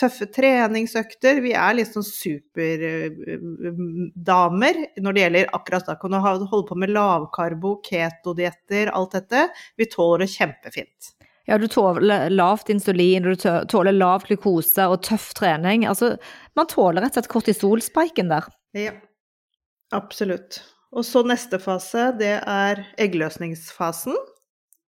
tøffe 0.00 0.30
treningsøkter. 0.32 1.42
Vi 1.44 1.52
er 1.56 1.74
litt 1.76 1.92
sånn 1.94 2.04
superdamer 2.06 4.74
når 5.00 5.12
det 5.16 5.22
gjelder 5.24 5.54
akkurat 5.56 5.86
da. 5.88 5.94
Kan 6.00 6.14
du 6.14 6.18
holde 6.20 6.68
på 6.68 6.76
med 6.78 6.92
lavkarbo, 6.94 7.70
ketodietter, 7.86 8.86
alt 8.94 9.12
dette. 9.16 9.40
Vi 9.80 9.84
tåler 9.90 10.18
det 10.24 10.30
kjempefint. 10.36 11.00
Ja, 11.48 11.54
du 11.58 11.66
tåler 11.72 12.30
lavt 12.30 12.70
insulin, 12.70 13.26
du 13.26 13.34
tåler 13.72 13.94
lav 13.96 14.20
glukose 14.28 14.84
og 14.86 15.02
tøff 15.08 15.26
trening. 15.34 15.80
Altså, 15.88 16.06
man 16.54 16.66
tåler 16.70 17.00
rett 17.02 17.16
og 17.16 17.18
slett 17.18 17.32
kortisolspiken 17.32 18.28
der. 18.30 18.44
Ja, 18.76 18.92
absolutt. 19.96 20.62
Og 20.90 21.04
så 21.06 21.22
neste 21.26 21.60
fase, 21.62 22.10
det 22.18 22.36
er 22.40 22.82
eggløsningsfasen. 22.98 24.16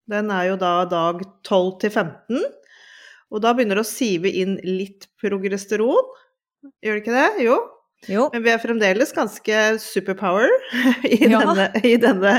Den 0.09 0.31
er 0.33 0.49
jo 0.49 0.55
da 0.61 0.81
dag 0.89 1.21
12 1.45 1.75
til 1.83 1.93
15. 1.93 2.47
Og 3.31 3.43
da 3.43 3.53
begynner 3.55 3.79
det 3.79 3.85
å 3.85 3.91
sive 3.91 4.31
inn 4.41 4.57
litt 4.65 5.07
progesteron. 5.21 6.09
Gjør 6.83 6.97
det 6.97 7.03
ikke 7.03 7.13
det? 7.15 7.45
Jo. 7.45 7.55
jo. 8.11 8.25
Men 8.33 8.43
vi 8.43 8.51
er 8.51 8.59
fremdeles 8.61 9.13
ganske 9.15 9.61
superpower 9.81 10.49
i, 11.07 11.21
Ja. 11.29 11.39
denne, 11.45 11.69
i, 11.85 11.93
denne, 12.01 12.33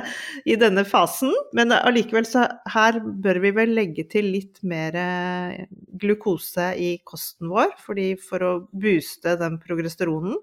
i 0.44 0.58
denne 0.60 0.84
fasen. 0.88 1.32
Men 1.56 1.72
allikevel 1.78 2.26
så 2.28 2.44
her 2.74 2.98
bør 3.00 3.40
vi 3.46 3.54
vel 3.62 3.74
legge 3.78 4.04
til 4.10 4.28
litt 4.34 4.60
mer 4.66 4.98
eh, 4.98 5.64
glukose 6.02 6.72
i 6.76 6.96
kosten 7.08 7.50
vår, 7.54 7.72
fordi 7.86 8.12
for 8.20 8.44
å 8.44 8.52
booste 8.74 9.38
den 9.40 9.62
progesteronen. 9.62 10.36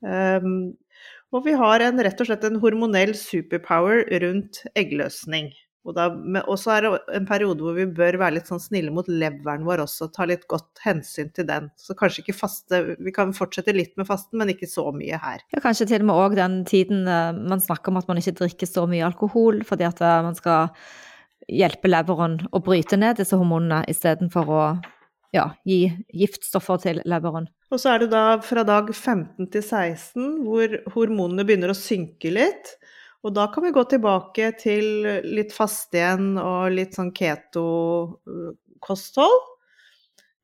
Um, 0.00 0.72
og 1.30 1.46
vi 1.46 1.56
har 1.58 1.82
en, 1.84 2.02
rett 2.02 2.20
og 2.22 2.28
slett 2.28 2.46
en 2.46 2.60
hormonell 2.62 3.12
superpower 3.18 4.04
rundt 4.22 4.64
eggløsning. 4.78 5.52
Og 5.88 6.56
så 6.60 6.74
er 6.74 6.84
det 6.84 6.90
en 7.16 7.26
periode 7.28 7.64
hvor 7.64 7.76
vi 7.78 7.86
bør 7.88 8.18
være 8.20 8.36
litt 8.36 8.50
sånn 8.50 8.60
snille 8.60 8.92
mot 8.92 9.06
leveren 9.08 9.64
vår 9.64 9.80
også, 9.86 10.10
ta 10.12 10.26
litt 10.28 10.42
godt 10.50 10.82
hensyn 10.84 11.30
til 11.32 11.46
den. 11.48 11.70
Så 11.80 11.96
kanskje 11.96 12.20
ikke 12.24 12.36
faste 12.36 12.80
Vi 13.00 13.14
kan 13.16 13.32
fortsette 13.36 13.72
litt 13.72 13.94
med 13.96 14.08
fasten, 14.08 14.36
men 14.38 14.52
ikke 14.52 14.68
så 14.68 14.84
mye 14.92 15.16
her. 15.22 15.40
Ja, 15.54 15.62
kanskje 15.64 15.88
til 15.88 16.04
og 16.04 16.10
med 16.10 16.20
òg 16.20 16.36
den 16.36 16.58
tiden 16.68 17.08
eh, 17.08 17.30
man 17.32 17.64
snakker 17.64 17.94
om 17.94 18.00
at 18.02 18.10
man 18.10 18.20
ikke 18.20 18.36
drikker 18.42 18.68
så 18.68 18.84
mye 18.90 19.06
alkohol 19.08 19.62
fordi 19.66 19.88
at 19.88 20.04
eh, 20.04 20.20
man 20.26 20.36
skal 20.36 20.74
hjelpe 21.48 21.88
leveren 21.88 22.36
å 22.52 22.60
bryte 22.62 23.00
ned 23.00 23.22
disse 23.22 23.38
hormonene 23.40 23.80
istedenfor 23.88 24.52
å 24.52 24.64
ja, 25.32 25.48
gi 25.64 25.86
giftstoffer 26.12 26.82
til 26.84 27.00
leveren. 27.08 27.48
Og 27.70 27.78
så 27.78 27.92
er 27.94 27.98
det 28.02 28.08
da 28.12 28.22
fra 28.42 28.64
dag 28.66 28.88
15 28.94 29.46
til 29.54 29.62
16 29.62 30.40
hvor 30.46 30.72
hormonene 30.94 31.44
begynner 31.46 31.70
å 31.72 31.78
synke 31.78 32.30
litt. 32.34 32.72
Og 33.22 33.34
da 33.36 33.44
kan 33.52 33.62
vi 33.66 33.70
gå 33.76 33.82
tilbake 33.90 34.44
til 34.58 34.84
litt 35.36 35.52
faste 35.54 35.96
igjen 36.00 36.38
og 36.40 36.72
litt 36.74 36.94
sånn 36.96 37.12
keto-kosthold. 37.14 39.38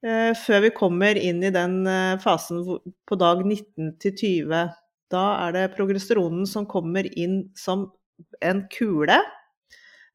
eh, 0.05 0.33
Før 0.39 0.61
vi 0.67 0.71
kommer 0.77 1.17
inn 1.19 1.43
i 1.45 1.51
den 1.55 1.87
eh, 1.87 2.19
fasen 2.23 2.63
på 3.09 3.19
dag 3.21 3.45
19 3.47 3.95
til 4.03 4.13
20. 4.21 4.67
Da 5.11 5.25
er 5.47 5.53
det 5.57 5.65
progesteronen 5.77 6.47
som 6.51 6.67
kommer 6.67 7.07
inn 7.17 7.45
som 7.57 7.91
en 8.43 8.67
kule. 8.73 9.21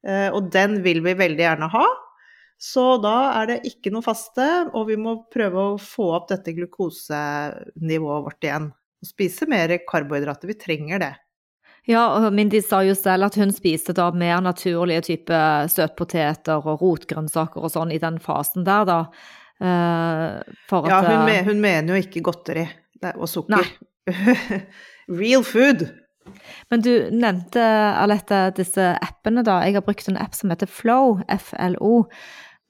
eh, 0.06 0.28
Og 0.32 0.50
den 0.52 0.82
vil 0.84 1.02
vi 1.04 1.14
veldig 1.14 1.44
gjerne 1.46 1.68
ha. 1.72 1.86
Så 2.62 2.84
da 3.02 3.12
er 3.40 3.48
det 3.50 3.56
ikke 3.66 3.90
noe 3.90 4.04
faste, 4.06 4.44
og 4.70 4.86
vi 4.86 4.94
må 5.00 5.16
prøve 5.34 5.64
å 5.72 5.78
få 5.82 6.12
opp 6.14 6.28
dette 6.30 6.52
glukosenivået 6.54 8.24
vårt 8.28 8.46
igjen. 8.46 8.68
Og 9.02 9.08
spise 9.08 9.48
mer 9.50 9.72
karbohydrater. 9.88 10.46
Vi 10.52 10.54
trenger 10.60 11.02
det. 11.02 11.12
Ja, 11.90 12.04
Mindy 12.30 12.60
sa 12.62 12.84
jo 12.86 12.94
selv 12.94 13.26
at 13.26 13.34
hun 13.40 13.50
spiste 13.50 13.90
da 13.98 14.12
mer 14.14 14.38
naturlige 14.44 15.02
type 15.08 15.38
søtpoteter 15.74 16.62
og 16.62 16.78
rotgrønnsaker 16.84 17.64
og 17.66 17.72
sånn 17.74 17.90
i 17.90 17.98
den 17.98 18.20
fasen 18.22 18.62
der, 18.68 18.84
da. 18.86 19.00
Eh, 19.58 20.54
For 20.70 20.86
Ja, 20.86 21.00
hun, 21.02 21.16
eh, 21.18 21.26
me- 21.26 21.42
hun 21.48 21.60
mener 21.60 21.96
jo 21.96 22.02
ikke 22.06 22.22
godteri 22.22 22.68
er- 23.02 23.18
og 23.18 23.26
sukker. 23.26 23.66
Real 25.08 25.42
food. 25.42 25.88
Men 26.70 26.80
du 26.86 26.92
nevnte, 27.10 27.58
Alette, 27.98 28.52
disse 28.54 28.92
appene, 29.02 29.42
da. 29.42 29.60
Jeg 29.66 29.74
har 29.74 29.82
brukt 29.82 30.06
en 30.08 30.16
app 30.22 30.34
som 30.38 30.50
heter 30.54 30.70
Flow, 30.70 31.18
FLO. 31.28 32.04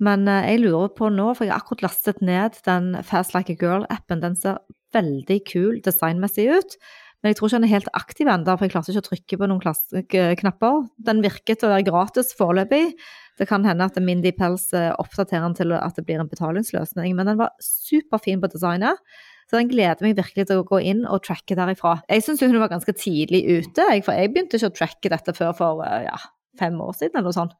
Men 0.02 0.26
eh, 0.30 0.50
jeg 0.50 0.64
lurer 0.64 0.90
på 0.96 1.10
nå, 1.12 1.30
for 1.36 1.46
jeg 1.46 1.54
har 1.54 1.62
akkurat 1.62 1.86
lastet 1.86 2.22
ned 2.24 2.58
den 2.66 2.96
Fast 3.06 3.36
Like 3.36 3.54
a 3.54 3.60
Girl-appen. 3.60 4.22
Den 4.24 4.36
ser 4.38 4.60
veldig 4.92 5.38
kul 5.48 5.80
designmessig 5.84 6.48
ut. 6.52 6.76
Men 7.22 7.30
jeg 7.30 7.38
tror 7.38 7.48
ikke 7.48 7.58
den 7.60 7.66
er 7.68 7.76
helt 7.76 7.90
aktiv 7.94 8.28
ennå, 8.30 8.54
for 8.58 8.66
jeg 8.66 8.72
klarte 8.74 8.90
ikke 8.90 9.02
å 9.04 9.08
trykke 9.08 9.36
på 9.38 9.48
noen 9.48 10.38
knapper. 10.40 10.78
Den 11.06 11.20
virket 11.22 11.62
å 11.62 11.70
være 11.70 11.86
gratis 11.86 12.32
foreløpig. 12.34 12.96
Det 13.38 13.46
kan 13.48 13.62
hende 13.64 13.86
at 13.86 14.00
Mindy 14.02 14.32
Pels 14.34 14.66
eh, 14.76 14.90
oppdaterer 14.98 15.46
den 15.46 15.54
til 15.56 15.76
at 15.78 15.94
det 15.96 16.04
blir 16.08 16.18
en 16.20 16.30
betalingsløsning. 16.30 17.14
Men 17.14 17.30
den 17.30 17.38
var 17.38 17.54
superfin 17.62 18.42
på 18.42 18.50
designet. 18.50 18.98
Så 19.46 19.60
den 19.60 19.70
gleder 19.70 20.02
meg 20.02 20.18
virkelig 20.18 20.48
til 20.48 20.62
å 20.62 20.66
gå 20.66 20.80
inn 20.82 21.04
og 21.06 21.22
tracke 21.26 21.54
derifra. 21.58 22.00
Jeg 22.10 22.24
syns 22.26 22.42
hun 22.42 22.58
var 22.58 22.72
ganske 22.72 22.94
tidlig 22.96 23.44
ute, 23.46 23.86
for 24.02 24.16
jeg 24.16 24.32
begynte 24.32 24.58
ikke 24.58 24.72
å 24.72 24.78
tracke 24.80 25.12
dette 25.12 25.34
før 25.36 25.54
for 25.58 25.86
eh, 25.86 26.08
ja, 26.08 26.18
fem 26.58 26.78
år 26.82 26.96
siden 26.98 27.20
eller 27.20 27.30
noe 27.30 27.38
sånt. 27.38 27.54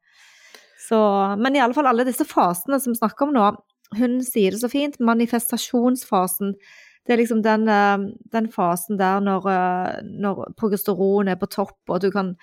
Så, 0.89 0.99
men 1.39 1.57
i 1.57 1.63
alle 1.63 1.77
fall 1.77 1.87
alle 1.91 2.07
disse 2.09 2.27
fasene 2.27 2.81
som 2.83 2.95
vi 2.95 2.99
snakker 2.99 3.29
om 3.29 3.37
nå, 3.37 3.51
hun 3.99 4.21
sier 4.25 4.55
det 4.55 4.63
så 4.63 4.71
fint, 4.73 4.99
manifestasjonsfasen. 5.05 6.55
Det 7.07 7.15
er 7.15 7.21
liksom 7.21 7.43
den, 7.43 7.69
eh, 7.69 7.99
den 8.33 8.49
fasen 8.51 8.99
der 8.99 9.21
når, 9.21 9.49
eh, 9.51 10.01
når 10.03 10.55
progesteron 10.57 11.29
er 11.29 11.37
på 11.37 11.51
topp, 11.51 11.79
og 11.89 12.01
du 12.01 12.11
kan 12.11 12.37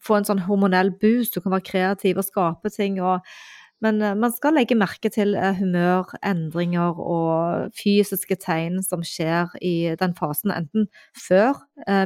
få 0.00 0.16
en 0.16 0.24
sånn 0.24 0.44
hormonell 0.46 0.90
boost, 0.90 1.34
du 1.34 1.40
kan 1.40 1.52
være 1.52 1.68
kreativ 1.68 2.18
og 2.18 2.24
skape 2.24 2.70
ting. 2.70 3.00
og 3.00 3.20
men 3.82 4.00
eh, 4.00 4.14
man 4.14 4.30
skal 4.32 4.54
legge 4.54 4.76
merke 4.78 5.10
til 5.10 5.34
humørendringer 5.34 5.58
humør, 5.58 6.18
endringer 6.22 7.00
og 7.00 7.72
fysiske 7.74 8.36
tegn 8.36 8.82
som 8.82 9.02
skjer 9.02 9.48
i 9.60 9.96
den 9.98 10.14
fasen, 10.14 10.52
enten 10.52 10.86
før 11.16 11.54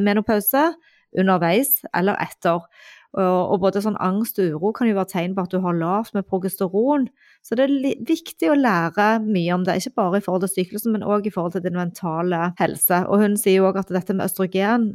menopause, 0.00 0.72
underveis 1.18 1.84
eller 1.94 2.16
etter. 2.16 2.64
Og, 3.16 3.54
både 3.62 3.80
sånn 3.80 3.96
angst 4.02 4.36
og 4.42 4.58
uro 4.58 4.70
kan 4.76 4.90
jo 4.90 4.96
være 4.98 5.08
tegn 5.14 5.34
på 5.36 5.46
at 5.46 5.54
du 5.54 5.62
har 5.64 5.76
lavt 5.78 6.12
med 6.12 6.26
progesteron. 6.28 7.06
Så 7.40 7.56
det 7.56 7.64
er 7.64 8.00
viktig 8.04 8.50
å 8.52 8.58
lære 8.58 9.06
mye 9.24 9.54
om 9.54 9.64
det, 9.64 9.78
ikke 9.80 10.02
bare 10.02 10.20
i 10.20 10.24
forhold 10.24 10.44
til 10.44 10.52
syklusen, 10.52 10.92
men 10.92 11.06
òg 11.06 11.28
i 11.28 11.32
forhold 11.32 11.56
til 11.56 11.64
din 11.64 11.78
mentale 11.78 12.50
helse. 12.60 13.04
Og 13.08 13.24
hun 13.24 13.38
sier 13.40 13.62
jo 13.62 13.70
òg 13.70 13.80
at 13.80 13.92
dette 13.96 14.16
med 14.16 14.28
østrogen 14.28 14.90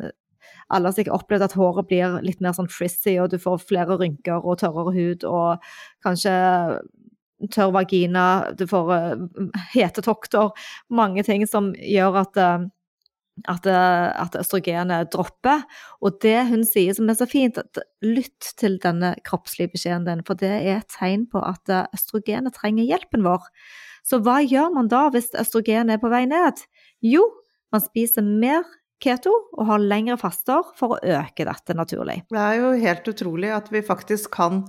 alle 0.71 0.87
har 0.87 0.95
sikkert 0.95 1.17
opplevd 1.19 1.45
at 1.45 1.55
håret 1.59 1.87
blir 1.89 2.17
litt 2.23 2.41
mer 2.43 2.55
sånn 2.55 2.69
frizzy, 2.71 3.17
og 3.19 3.31
du 3.33 3.37
får 3.41 3.63
flere 3.67 3.97
rynker 3.99 4.39
og 4.39 4.61
tørrere 4.61 4.93
hud, 4.95 5.25
og 5.27 5.71
kanskje 6.05 6.35
tørr 7.51 7.73
vagina, 7.73 8.25
du 8.57 8.67
får 8.69 8.93
eh, 8.95 9.23
hetetokter, 9.73 10.51
mange 10.93 11.25
ting 11.27 11.43
som 11.49 11.71
gjør 11.75 12.21
at 12.23 12.39
eh, 12.39 12.67
at, 13.49 13.65
eh, 13.65 14.09
at 14.21 14.35
østrogenet 14.37 15.11
dropper. 15.13 15.63
Og 16.01 16.19
det 16.23 16.37
hun 16.49 16.65
sier 16.67 16.95
som 16.97 17.09
er 17.09 17.17
så 17.19 17.27
fint, 17.29 17.57
at 17.57 17.81
lytt 18.05 18.53
til 18.59 18.77
denne 18.83 19.13
kroppslige 19.27 19.73
beskjeden 19.75 20.07
din, 20.07 20.25
for 20.27 20.39
det 20.39 20.51
er 20.59 20.81
et 20.81 20.91
tegn 20.93 21.27
på 21.31 21.41
at 21.45 21.71
eh, 21.71 21.87
østrogenet 21.95 22.57
trenger 22.57 22.87
hjelpen 22.87 23.25
vår. 23.27 23.47
Så 24.07 24.21
hva 24.25 24.39
gjør 24.41 24.71
man 24.75 24.89
da 24.91 25.07
hvis 25.13 25.31
østrogenet 25.37 25.97
er 25.97 26.01
på 26.01 26.11
vei 26.11 26.25
ned? 26.29 26.63
Jo, 27.05 27.25
man 27.73 27.83
spiser 27.83 28.25
mer 28.25 28.65
keto 29.01 29.33
og 29.57 29.65
har 29.69 29.81
lengre 29.81 30.17
faster 30.21 30.65
for 30.77 30.95
å 30.95 31.01
øke 31.01 31.45
dette 31.47 31.75
naturlig. 31.77 32.21
Det 32.29 32.41
er 32.41 32.59
jo 32.59 32.71
helt 32.83 33.07
utrolig 33.09 33.51
at 33.55 33.71
vi 33.73 33.81
faktisk 33.85 34.33
kan, 34.35 34.63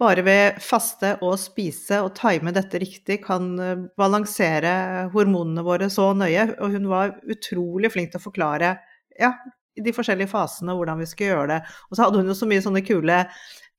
bare 0.00 0.24
ved 0.26 0.60
faste 0.62 1.14
og 1.24 1.36
spise 1.38 2.00
og 2.02 2.14
time 2.18 2.52
dette 2.54 2.80
riktig, 2.82 3.20
kan 3.24 3.50
eh, 3.62 3.82
balansere 3.98 5.08
hormonene 5.14 5.64
våre 5.66 5.90
så 5.92 6.10
nøye. 6.16 6.48
Og 6.58 6.74
hun 6.74 6.88
var 6.90 7.16
utrolig 7.30 7.92
flink 7.94 8.12
til 8.12 8.22
å 8.22 8.26
forklare 8.26 8.76
ja, 9.20 9.34
de 9.78 9.94
forskjellige 9.94 10.32
fasene 10.32 10.74
hvordan 10.76 11.02
vi 11.02 11.10
skulle 11.10 11.34
gjøre 11.34 11.52
det. 11.54 11.60
Og 11.88 11.96
så 11.96 12.06
hadde 12.06 12.22
hun 12.22 12.32
jo 12.32 12.38
så 12.38 12.48
mye 12.50 12.64
sånne 12.64 12.84
kule 12.86 13.20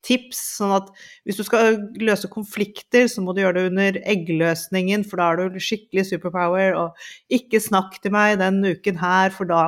tips, 0.06 0.40
sånn 0.60 0.74
at 0.76 0.90
hvis 1.26 1.40
du 1.40 1.44
skal 1.46 1.80
løse 1.98 2.28
konflikter, 2.30 3.08
så 3.10 3.24
må 3.24 3.34
du 3.34 3.42
gjøre 3.42 3.58
det 3.58 3.70
under 3.72 3.98
eggløsningen, 4.06 5.02
for 5.08 5.18
da 5.18 5.32
er 5.32 5.50
du 5.50 5.58
skikkelig 5.62 6.06
superpower, 6.12 6.76
og 6.78 7.08
ikke 7.32 7.62
snakk 7.62 7.98
til 8.02 8.14
meg 8.14 8.38
den 8.42 8.60
uken 8.62 9.00
her, 9.02 9.34
for 9.34 9.50
da 9.50 9.64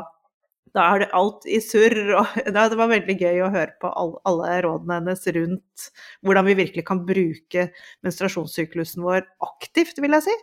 da 0.77 0.85
er 0.93 1.03
det 1.05 1.09
alt 1.17 1.47
i 1.49 1.61
surr. 1.65 1.97
Og 2.21 2.37
da, 2.55 2.67
det 2.71 2.79
var 2.81 2.93
veldig 2.93 3.17
gøy 3.21 3.43
å 3.45 3.51
høre 3.55 3.75
på 3.83 3.91
alle, 3.91 4.21
alle 4.29 4.61
rådene 4.67 5.01
hennes 5.01 5.27
rundt 5.39 5.89
hvordan 6.27 6.49
vi 6.49 6.57
virkelig 6.63 6.87
kan 6.89 7.03
bruke 7.09 7.69
menstruasjonssyklusen 8.07 9.05
vår 9.07 9.25
aktivt, 9.47 10.01
vil 10.03 10.17
jeg 10.19 10.29
si. 10.29 10.37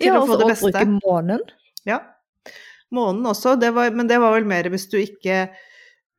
Til 0.00 0.12
Ja, 0.12 0.20
å 0.20 0.26
få 0.26 0.36
og 0.36 0.44
det 0.44 0.52
beste. 0.54 0.72
bruke 0.72 1.00
månen. 1.00 1.44
Ja. 1.88 2.02
Månen 2.94 3.26
også, 3.30 3.54
det 3.60 3.72
var, 3.76 3.92
men 3.94 4.10
det 4.10 4.18
var 4.22 4.34
vel 4.34 4.48
mer 4.50 4.66
hvis 4.72 4.88
du 4.90 4.98
ikke 4.98 5.48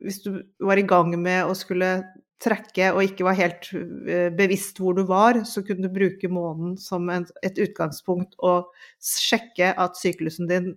Hvis 0.02 0.24
du 0.24 0.40
var 0.66 0.80
i 0.82 0.86
gang 0.88 1.12
med 1.22 1.46
å 1.46 1.54
skulle 1.54 2.00
trekke 2.42 2.88
og 2.96 3.04
ikke 3.06 3.26
var 3.28 3.38
helt 3.38 3.68
eh, 4.10 4.32
bevisst 4.34 4.80
hvor 4.82 4.96
du 4.98 5.04
var, 5.06 5.44
så 5.46 5.62
kunne 5.62 5.86
du 5.86 5.94
bruke 5.94 6.26
månen 6.32 6.74
som 6.82 7.06
en, 7.14 7.28
et 7.46 7.60
utgangspunkt 7.62 8.34
og 8.42 8.72
sjekke 8.98 9.70
at 9.78 10.00
syklusen 10.00 10.50
din 10.50 10.72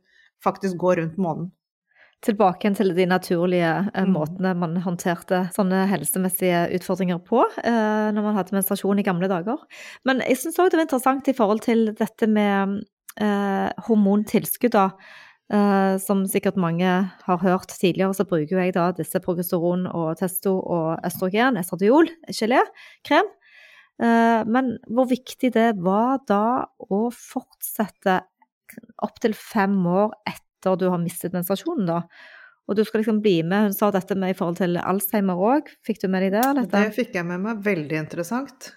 faktisk 0.44 0.76
går 0.82 1.00
rundt 1.00 1.16
månen. 1.16 1.48
Tilbake 2.24 2.64
igjen 2.64 2.76
til 2.78 2.94
de 2.96 3.06
naturlige 3.06 3.72
eh, 3.94 4.04
Mm. 4.04 4.14
måtene 4.16 4.54
man 4.56 4.76
håndterte 4.84 5.44
sånne 5.54 5.84
helsemessige 5.90 6.64
utfordringer 6.78 7.20
på 7.24 7.44
eh, 7.64 8.08
når 8.14 8.22
man 8.22 8.34
hadde 8.38 8.56
menstruasjon 8.56 8.98
i 8.98 9.06
gamle 9.06 9.28
dager. 9.28 9.60
Men 10.04 10.20
jeg 10.24 10.40
syns 10.40 10.58
òg 10.58 10.70
det 10.72 10.80
var 10.80 10.88
interessant 10.88 11.28
i 11.28 11.37
forhold 11.37 11.60
til 11.66 11.92
dette 11.94 12.26
med 12.26 12.80
eh, 13.20 13.70
hormontilskudd, 13.87 14.74
da. 14.74 14.88
Eh, 15.52 15.98
som 16.00 16.24
sikkert 16.26 16.56
mange 16.56 16.88
har 17.26 17.38
hørt 17.42 17.68
tidligere, 17.68 18.14
så 18.16 18.24
bruker 18.24 18.62
jeg 18.62 18.72
da 18.74 18.88
disse 18.96 19.20
progesteron 19.20 19.87
og 19.92 20.16
testo 20.16 20.56
og 20.58 21.04
østrogen, 21.04 21.58
estradiol, 21.60 22.08
gelé, 22.32 22.62
krem. 23.04 23.28
Eh, 24.00 24.40
men 24.48 24.78
hvor 24.88 25.06
viktig 25.06 25.52
det 25.54 25.74
var 25.84 26.24
da 26.26 26.64
å 26.90 27.10
fortsette 27.12 28.22
opptil 29.04 29.37
fem 29.37 29.76
år 29.87 30.16
etter 30.26 30.43
du 30.81 30.87
har 30.88 30.96
mistet 31.03 31.33
menstruasjonen, 31.37 31.85
da. 31.87 32.00
Og 32.64 32.72
du 32.79 32.81
skal 32.88 33.03
liksom 33.03 33.18
bli 33.20 33.42
med. 33.44 33.66
Hun 33.68 33.74
sa 33.77 33.90
dette 33.92 34.14
med 34.16 34.33
i 34.33 34.37
forhold 34.38 34.57
til 34.57 34.79
Alzheimer 34.81 35.37
òg. 35.37 35.68
Fikk 35.85 35.98
du 36.00 36.09
med 36.09 36.24
deg 36.24 36.33
det? 36.33 36.44
Det 36.72 36.94
fikk 36.96 37.12
jeg 37.18 37.27
med 37.29 37.42
meg. 37.44 37.61
Veldig 37.66 37.98
interessant. 38.00 38.70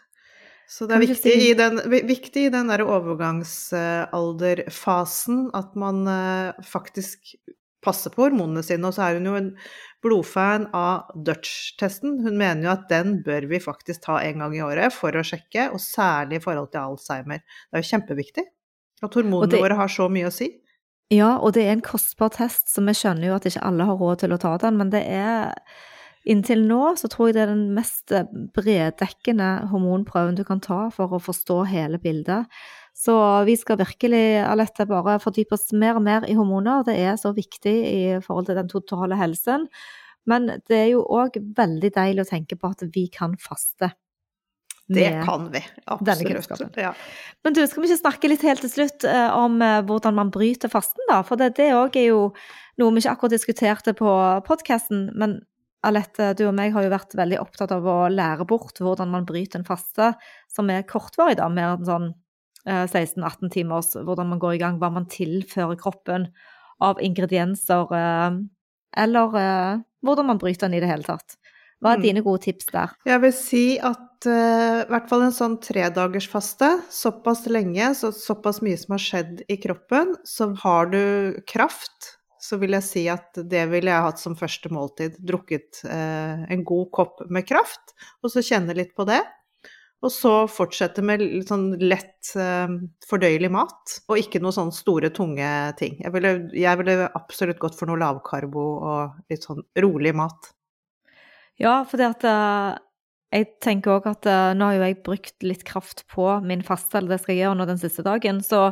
Så 0.68 0.84
det 0.90 0.98
er 0.98 1.04
viktig, 1.06 1.32
si- 1.32 1.48
i 1.48 1.54
den, 1.56 1.80
vi- 1.88 2.04
viktig 2.10 2.42
i 2.50 2.52
den 2.52 2.68
der 2.68 2.84
overgangsalderfasen 2.84 5.46
at 5.56 5.72
man 5.80 6.04
eh, 6.12 6.52
faktisk 6.68 7.32
passer 7.86 8.10
på 8.12 8.26
hormonene 8.26 8.64
sine. 8.66 8.88
Og 8.90 8.94
så 8.98 9.02
er 9.08 9.16
hun 9.20 9.30
jo 9.30 9.36
en 9.40 9.50
blodfan 10.04 10.66
av 10.76 11.08
Dutch-testen. 11.16 12.18
Hun 12.26 12.36
mener 12.40 12.64
jo 12.68 12.74
at 12.76 12.88
den 12.92 13.22
bør 13.26 13.48
vi 13.48 13.60
faktisk 13.64 14.04
ta 14.08 14.16
en 14.26 14.40
gang 14.44 14.54
i 14.58 14.64
året 14.66 14.92
for 14.96 15.12
å 15.16 15.24
sjekke, 15.26 15.70
og 15.72 15.80
særlig 15.84 16.36
i 16.42 16.44
forhold 16.44 16.70
til 16.74 16.84
Alzheimer. 16.84 17.40
Det 17.40 17.74
er 17.80 17.84
jo 17.86 17.92
kjempeviktig 17.94 18.46
at 19.06 19.14
hormonene 19.16 19.52
det- 19.54 19.62
våre 19.64 19.76
har 19.80 19.88
så 19.94 20.06
mye 20.12 20.28
å 20.28 20.34
si. 20.34 20.48
Ja, 21.14 21.38
og 21.40 21.54
det 21.56 21.64
er 21.64 21.78
en 21.78 21.86
kostbar 21.86 22.34
test, 22.36 22.68
så 22.68 22.84
vi 22.84 22.96
skjønner 22.98 23.30
jo 23.30 23.38
at 23.38 23.46
ikke 23.48 23.64
alle 23.64 23.86
har 23.88 24.00
råd 24.00 24.26
til 24.26 24.36
å 24.36 24.40
ta 24.42 24.58
den, 24.60 24.80
men 24.80 24.92
det 24.92 25.06
er 25.08 25.54
Inntil 26.28 26.66
nå 26.68 26.82
så 27.00 27.08
tror 27.08 27.30
jeg 27.30 27.38
det 27.38 27.44
er 27.46 27.52
den 27.54 27.70
mest 27.72 28.12
eh, 28.12 28.26
breddekkende 28.28 29.70
hormonprøven 29.72 30.36
du 30.36 30.44
kan 30.48 30.60
ta 30.60 30.90
for 30.92 31.16
å 31.16 31.22
forstå 31.24 31.62
hele 31.72 32.02
bildet. 32.04 32.50
Så 32.98 33.16
vi 33.48 33.56
skal 33.56 33.80
virkelig, 33.80 34.42
Alette, 34.44 34.88
bare 34.90 35.20
fordype 35.24 35.56
oss 35.56 35.70
mer 35.72 36.00
og 36.00 36.04
mer 36.04 36.26
i 36.28 36.36
hormoner. 36.36 36.84
Det 36.84 36.98
er 37.00 37.16
så 37.22 37.32
viktig 37.38 37.76
i 37.78 38.02
forhold 38.26 38.50
til 38.50 38.60
den 38.60 38.68
totale 38.72 39.16
helsen. 39.20 39.70
Men 40.28 40.50
det 40.68 40.82
er 40.82 40.90
jo 40.90 41.06
òg 41.06 41.38
veldig 41.56 41.94
deilig 41.96 42.26
å 42.26 42.30
tenke 42.34 42.58
på 42.60 42.74
at 42.74 42.84
vi 42.92 43.06
kan 43.14 43.38
faste. 43.40 43.94
Det 44.88 45.08
kan 45.26 45.50
vi. 45.52 45.62
Absolutt. 45.86 46.78
Ja. 46.80 46.94
Men 47.44 47.54
du, 47.58 47.62
skal 47.68 47.84
vi 47.84 47.90
ikke 47.90 48.00
snakke 48.02 48.30
litt 48.32 48.46
helt 48.48 48.64
til 48.64 48.72
slutt 48.72 49.04
eh, 49.08 49.30
om 49.36 49.60
eh, 49.62 49.82
hvordan 49.88 50.16
man 50.16 50.32
bryter 50.32 50.72
fasten, 50.72 51.04
da? 51.10 51.22
For 51.28 51.40
det 51.40 51.54
det 51.60 51.74
òg 51.76 51.98
er 52.00 52.08
jo 52.12 52.22
noe 52.80 52.94
vi 52.96 53.04
ikke 53.04 53.16
akkurat 53.18 53.36
diskuterte 53.36 53.94
på 53.98 54.12
podkasten. 54.48 55.10
Men 55.20 55.40
Alette, 55.88 56.32
du 56.40 56.48
og 56.48 56.56
meg 56.58 56.74
har 56.74 56.88
jo 56.88 56.94
vært 56.94 57.16
veldig 57.20 57.40
opptatt 57.42 57.72
av 57.76 57.86
å 57.88 57.98
lære 58.12 58.48
bort 58.50 58.80
hvordan 58.82 59.12
man 59.14 59.28
bryter 59.28 59.60
en 59.62 59.68
faste 59.68 60.14
som 60.52 60.72
er 60.74 60.88
kortvarig, 60.88 61.38
da. 61.40 61.50
Mer 61.52 61.76
enn 61.76 61.88
sånn 61.88 62.08
eh, 62.66 62.86
16-18 62.88 63.52
timers, 63.54 63.92
hvordan 63.96 64.32
man 64.32 64.42
går 64.44 64.58
i 64.58 64.62
gang, 64.64 64.80
hva 64.82 64.90
man 64.94 65.10
tilfører 65.12 65.78
kroppen 65.80 66.30
av 66.84 67.02
ingredienser. 67.04 67.92
eh, 67.92 68.40
Eller 69.04 69.38
eh, 69.44 69.86
hvordan 70.06 70.32
man 70.32 70.42
bryter 70.42 70.68
den 70.68 70.80
i 70.80 70.84
det 70.84 70.90
hele 70.92 71.04
tatt. 71.08 71.38
Hva 71.84 71.94
er 71.94 72.00
Mm. 72.00 72.04
dine 72.08 72.22
gode 72.26 72.42
tips 72.48 72.72
der? 72.74 72.94
Jeg 73.06 73.22
vil 73.22 73.34
si 73.34 73.64
at 73.78 74.26
uh, 74.26 74.82
i 74.82 74.90
hvert 74.90 75.10
fall 75.10 75.22
en 75.28 75.36
sånn 75.36 75.60
tredagersfaste, 75.62 76.72
såpass 76.90 77.46
lenge, 77.54 77.92
så, 77.96 78.10
såpass 78.12 78.62
mye 78.66 78.78
som 78.82 78.96
har 78.96 79.04
skjedd 79.04 79.44
i 79.48 79.60
kroppen, 79.62 80.16
så 80.26 80.50
har 80.64 80.90
du 80.90 81.38
kraft, 81.46 82.16
så 82.42 82.58
vil 82.62 82.74
jeg 82.78 82.86
si 82.88 83.06
at 83.12 83.38
det 83.50 83.68
ville 83.70 83.92
jeg 83.92 84.06
hatt 84.08 84.20
som 84.22 84.36
første 84.40 84.70
måltid. 84.74 85.18
Drukket 85.22 85.84
uh, 85.86 86.46
en 86.50 86.64
god 86.66 86.90
kopp 86.98 87.22
med 87.30 87.46
kraft, 87.50 87.94
og 88.24 88.32
så 88.34 88.42
kjenne 88.46 88.74
litt 88.78 88.96
på 88.98 89.06
det. 89.10 89.22
Og 90.06 90.12
så 90.14 90.32
fortsette 90.46 91.02
med 91.02 91.24
litt 91.24 91.50
sånn 91.50 91.72
lett 91.82 92.30
uh, 92.38 92.70
fordøyelig 93.10 93.50
mat, 93.54 93.96
og 94.10 94.20
ikke 94.22 94.42
noe 94.42 94.54
sånn 94.54 94.70
store, 94.74 95.10
tunge 95.10 95.48
ting. 95.80 95.98
Jeg 96.04 96.14
ville, 96.14 96.36
jeg 96.54 96.78
ville 96.82 97.08
absolutt 97.18 97.58
gått 97.62 97.78
for 97.80 97.90
noe 97.90 97.98
lavkarbo 98.02 98.68
og 98.78 99.18
litt 99.34 99.46
sånn 99.46 99.62
rolig 99.82 100.14
mat. 100.18 100.54
Ja, 101.62 101.82
fordi 101.90 102.06
at 102.06 102.24
eh, 102.28 102.78
jeg 103.34 103.48
tenker 103.66 103.98
òg 103.98 104.08
at 104.12 104.28
eh, 104.30 104.54
nå 104.58 104.70
har 104.70 104.78
jo 104.78 104.86
jeg 104.86 105.00
brukt 105.06 105.46
litt 105.46 105.66
kraft 105.68 106.06
på 106.14 106.30
min 106.46 106.64
faste, 106.66 107.00
eller 107.00 107.16
det 107.16 107.22
skal 107.24 107.36
jeg 107.36 107.46
gjøre 107.46 107.60
nå 107.60 107.68
den 107.70 107.82
siste 107.82 108.06
dagen, 108.06 108.44
så, 108.46 108.70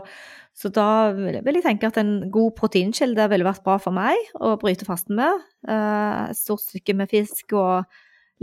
så 0.56 0.72
da 0.74 0.88
vil 1.18 1.40
vil 1.46 1.60
jeg 1.60 1.66
tenke 1.66 1.90
at 1.90 1.98
en 2.02 2.30
god 2.34 2.54
proteinkilde 2.60 3.26
ville 3.32 3.48
vært 3.48 3.66
bra 3.66 3.80
for 3.82 3.96
meg 3.96 4.20
å 4.38 4.54
bryte 4.62 4.88
fasten 4.88 5.18
med. 5.20 5.44
Eh, 5.68 6.22
Et 6.30 6.40
stort 6.40 6.64
stykke 6.64 6.96
med 7.02 7.12
fisk 7.12 7.58
og 7.58 7.84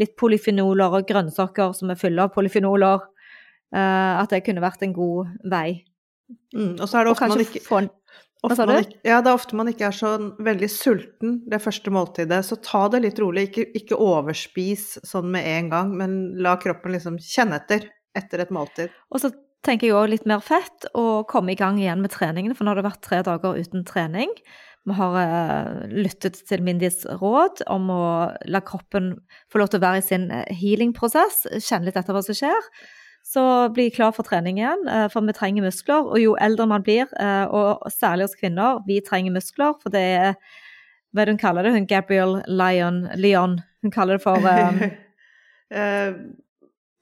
litt 0.00 0.16
polyfenoler 0.16 0.98
og 0.98 1.09
grønnsaker 1.09 1.74
som 1.76 1.92
er 1.92 2.00
fulle 2.00 2.24
av 2.24 2.33
polyfenoler. 2.33 3.09
At 3.72 4.28
det 4.28 4.42
kunne 4.44 4.61
vært 4.61 4.83
en 4.85 4.92
god 4.92 5.31
vei. 5.48 5.83
Mm, 6.52 6.74
og 6.76 6.85
så 6.85 6.98
er 6.98 7.07
det 7.07 7.12
ofte 7.14 7.28
man 7.28 7.40
ikke 7.40 7.62
få 7.64 7.78
en 7.81 7.88
Hva 8.42 8.57
sa 8.59 8.66
du? 8.66 8.74
ikke, 8.74 8.98
ja, 9.07 9.20
det 9.22 9.31
er 9.31 9.38
ofte 9.38 9.57
man 9.59 9.70
ikke 9.70 9.87
er 9.87 9.94
så 9.94 10.16
veldig 10.42 10.68
sulten 10.72 11.37
det 11.50 11.61
første 11.62 11.92
måltidet, 11.94 12.40
så 12.46 12.59
ta 12.59 12.88
det 12.90 13.05
litt 13.05 13.20
rolig. 13.22 13.46
Ikke, 13.50 13.68
ikke 13.78 13.98
overspis 14.02 14.96
sånn 15.07 15.31
med 15.31 15.46
en 15.46 15.70
gang, 15.70 15.92
men 15.98 16.16
la 16.42 16.57
kroppen 16.62 16.96
liksom 16.96 17.20
kjenne 17.22 17.61
etter 17.62 17.87
etter 18.18 18.42
et 18.42 18.52
måltid. 18.52 18.92
Og 19.12 19.22
så 19.22 19.31
tenker 19.64 19.88
jeg 19.88 19.96
òg 19.96 20.11
litt 20.12 20.26
mer 20.28 20.42
fett, 20.44 20.88
og 20.98 21.28
komme 21.31 21.55
i 21.55 21.59
gang 21.59 21.78
igjen 21.81 22.02
med 22.02 22.12
treningen. 22.14 22.57
For 22.57 22.66
nå 22.66 22.72
har 22.72 22.81
det 22.81 22.88
vært 22.88 23.05
tre 23.07 23.22
dager 23.26 23.59
uten 23.59 23.87
trening. 23.88 24.33
Vi 24.83 24.96
har 24.98 25.14
uh, 25.14 25.85
lyttet 25.94 26.40
til 26.48 26.64
Mindis 26.66 27.05
råd 27.20 27.62
om 27.70 27.87
å 27.94 28.02
la 28.50 28.62
kroppen 28.66 29.14
få 29.52 29.62
lov 29.62 29.70
til 29.70 29.78
å 29.78 29.85
være 29.85 30.00
i 30.00 30.07
sin 30.07 30.26
eh, 30.35 30.48
healing-prosess, 30.59 31.44
kjenne 31.62 31.87
litt 31.87 32.00
etter 32.00 32.16
hva 32.16 32.24
som 32.26 32.37
skjer. 32.37 32.66
Så 33.24 33.68
bli 33.74 33.90
klar 33.90 34.12
for 34.12 34.26
trening 34.26 34.58
igjen, 34.58 34.88
eh, 34.88 35.06
for 35.08 35.24
vi 35.24 35.32
trenger 35.32 35.64
muskler. 35.64 36.08
Og 36.11 36.18
jo 36.20 36.35
eldre 36.40 36.66
man 36.66 36.82
blir, 36.82 37.06
eh, 37.20 37.44
og 37.44 37.87
særlig 37.90 38.26
hos 38.26 38.35
kvinner, 38.35 38.82
vi 38.87 39.00
trenger 39.00 39.32
muskler. 39.32 39.74
For 39.82 39.90
det 39.90 40.00
er 40.00 40.35
Hva 41.12 41.20
er 41.20 41.26
det 41.26 41.32
hun 41.35 41.38
kaller 41.38 41.62
det? 41.62 41.72
Hun 41.74 41.87
Gabriel 41.87 42.42
Lyon, 42.48 43.08
Leon. 43.16 43.61
Hun 43.82 43.90
kaller 43.90 44.16
det 44.16 44.22
for 44.22 44.37
um, 44.37 44.78
uh, 45.70 46.14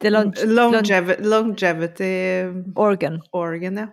long, 0.02 0.32
longev 0.34 1.14
longevity 1.20 2.42
organ. 2.74 3.20
organ, 3.32 3.78
ja. 3.78 3.86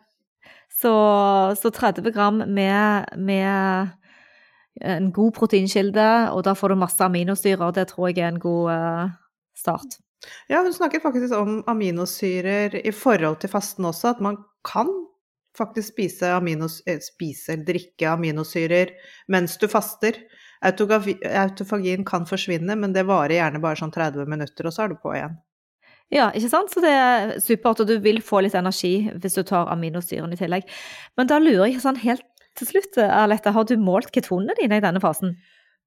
Så, 0.73 1.55
så 1.61 1.69
30 1.69 2.11
gram 2.11 2.41
med, 2.47 3.05
med 3.15 3.87
en 4.81 5.11
god 5.11 5.31
proteinkilde, 5.31 6.31
og 6.31 6.43
da 6.43 6.53
får 6.53 6.69
du 6.69 6.75
masse 6.75 7.03
aminosyrer. 7.03 7.71
Det 7.71 7.87
tror 7.87 8.07
jeg 8.09 8.17
er 8.17 8.27
en 8.27 8.39
god 8.39 8.71
uh, 8.71 9.09
start. 9.55 9.99
Ja, 10.49 10.61
hun 10.65 10.73
snakker 10.73 11.03
faktisk 11.03 11.35
om 11.37 11.59
aminosyrer 11.69 12.75
i 12.79 12.93
forhold 12.95 13.41
til 13.41 13.51
fasten 13.53 13.85
også, 13.85 14.15
at 14.15 14.23
man 14.23 14.39
kan 14.67 14.89
faktisk 15.57 15.93
spise, 15.93 16.29
aminos, 16.33 16.81
eh, 16.85 16.99
spise 17.01 17.53
eller 17.53 17.65
drikke 17.65 18.09
aminosyrer 18.09 18.93
mens 19.27 19.57
du 19.57 19.67
faster. 19.67 20.17
Autofagien 20.65 22.05
kan 22.05 22.25
forsvinne, 22.25 22.75
men 22.75 22.93
det 22.93 23.05
varer 23.05 23.37
gjerne 23.37 23.61
bare 23.61 23.77
sånn 23.77 23.93
30 23.93 24.25
minutter, 24.29 24.65
og 24.65 24.73
så 24.73 24.85
er 24.85 24.93
du 24.93 24.97
på 25.01 25.13
igjen. 25.13 25.37
Ja, 26.13 26.29
ikke 26.31 26.49
sant? 26.49 26.71
Så 26.71 26.81
det 26.81 26.93
er 26.93 27.35
supert, 27.43 27.81
og 27.83 27.89
du 27.89 27.97
vil 27.99 28.21
få 28.23 28.39
litt 28.41 28.55
energi 28.55 29.09
hvis 29.11 29.35
du 29.35 29.43
tar 29.43 29.69
aminosyren 29.73 30.33
i 30.33 30.39
tillegg. 30.39 30.65
Men 31.19 31.29
da 31.29 31.39
lurer 31.41 31.67
jeg 31.67 31.83
sånn 31.83 31.99
helt 31.99 32.25
til 32.57 32.71
slutt, 32.71 32.97
Alette, 32.97 33.51
har 33.53 33.67
du 33.69 33.75
målt 33.77 34.09
ketonene 34.15 34.55
dine 34.57 34.79
i 34.79 34.83
denne 34.83 35.01
fasen? 35.03 35.35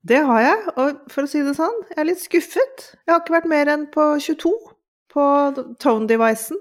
Det 0.06 0.22
har 0.24 0.40
jeg, 0.40 0.60
og 0.80 1.00
for 1.12 1.26
å 1.26 1.28
si 1.28 1.42
det 1.44 1.52
sånn, 1.58 1.76
jeg 1.90 1.98
er 2.00 2.08
litt 2.08 2.22
skuffet. 2.22 2.86
Jeg 3.04 3.12
har 3.12 3.20
ikke 3.20 3.36
vært 3.36 3.50
mer 3.52 3.68
enn 3.68 3.84
på 3.92 4.06
22 4.22 4.52
på 5.12 5.24
tone-devicen. 5.82 6.60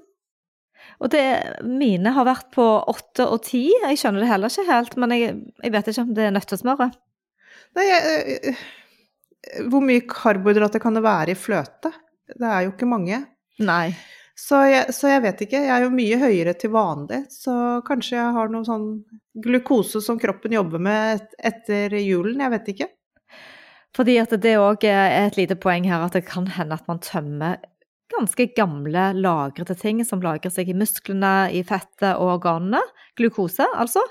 Og 1.00 1.12
det, 1.14 1.24
mine 1.64 2.12
har 2.16 2.28
vært 2.28 2.50
på 2.56 2.66
8 2.92 3.30
og 3.30 3.40
10. 3.46 3.62
Jeg 3.86 4.02
skjønner 4.02 4.26
det 4.26 4.32
heller 4.32 4.52
ikke 4.52 4.68
helt, 4.68 4.98
men 5.00 5.16
jeg, 5.16 5.38
jeg 5.64 5.74
vet 5.76 5.92
ikke 5.92 6.04
om 6.04 6.12
det 6.18 6.28
er 6.28 6.36
nøttesmøret. 6.36 7.00
Nei, 7.78 7.86
jeg, 7.88 8.38
eh, 8.50 8.62
hvor 9.72 9.84
mye 9.86 10.04
karbohydrater 10.10 10.84
kan 10.84 10.98
det 10.98 11.06
være 11.06 11.36
i 11.36 11.40
fløte? 11.40 11.94
Det 12.30 12.46
er 12.46 12.66
jo 12.66 12.74
ikke 12.74 12.90
mange. 12.90 13.22
Nei. 13.64 13.94
Så 14.40 14.60
jeg, 14.68 14.94
så 14.96 15.12
jeg 15.12 15.24
vet 15.24 15.42
ikke. 15.46 15.64
Jeg 15.64 15.72
er 15.76 15.86
jo 15.86 15.96
mye 15.96 16.20
høyere 16.20 16.54
til 16.60 16.72
vanlig, 16.72 17.26
så 17.32 17.54
kanskje 17.88 18.18
jeg 18.18 18.36
har 18.36 18.52
noe 18.52 18.68
sånn 18.68 18.88
glukose 19.44 20.00
som 20.04 20.20
kroppen 20.20 20.56
jobber 20.56 20.84
med 20.84 21.26
etter 21.40 21.96
julen. 22.00 22.40
Jeg 22.44 22.56
vet 22.56 22.72
ikke. 22.76 22.90
Fordi 23.98 24.20
at 24.22 24.34
det 24.42 24.56
òg 24.62 24.86
er 24.86 25.16
et 25.26 25.38
lite 25.40 25.58
poeng 25.60 25.88
her 25.90 26.06
at 26.06 26.16
det 26.18 26.28
kan 26.28 26.48
hende 26.54 26.78
at 26.78 26.88
man 26.90 27.02
tømmer 27.04 27.58
ganske 28.10 28.50
gamle 28.58 29.12
lagrede 29.18 29.76
ting 29.78 30.02
som 30.06 30.22
lagrer 30.22 30.52
seg 30.54 30.70
i 30.70 30.78
musklene, 30.78 31.50
i 31.54 31.64
fettet 31.66 32.16
og 32.16 32.36
organene. 32.40 32.82
Glukose, 33.18 33.66
altså. 33.78 34.04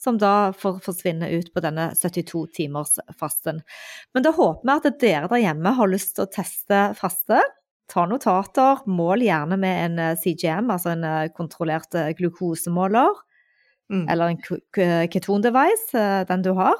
Som 0.00 0.16
da 0.16 0.50
får 0.56 0.78
forsvinne 0.80 1.28
ut 1.28 1.50
på 1.52 1.60
denne 1.60 1.90
72-timers-fasten. 1.98 3.58
Men 4.16 4.24
da 4.24 4.32
håper 4.32 4.64
vi 4.64 4.76
at 4.78 5.00
dere 5.02 5.28
der 5.28 5.42
hjemme 5.42 5.74
har 5.76 5.90
lyst 5.92 6.14
til 6.16 6.24
å 6.24 6.30
teste 6.32 6.78
faste. 6.96 7.42
Ta 7.90 8.06
notater, 8.08 8.80
mål 8.88 9.26
gjerne 9.26 9.58
med 9.60 9.82
en 9.84 9.98
eh, 9.98 10.16
CGM, 10.16 10.70
altså 10.72 10.94
en 10.94 11.04
eh, 11.04 11.28
kontrollert 11.36 11.94
eh, 11.98 12.14
glukosemåler 12.16 13.18
Mm. 13.90 14.04
eller 14.06 14.28
en 14.30 15.08
keton-device, 15.10 16.24
den 16.28 16.42
du 16.46 16.52
har. 16.54 16.76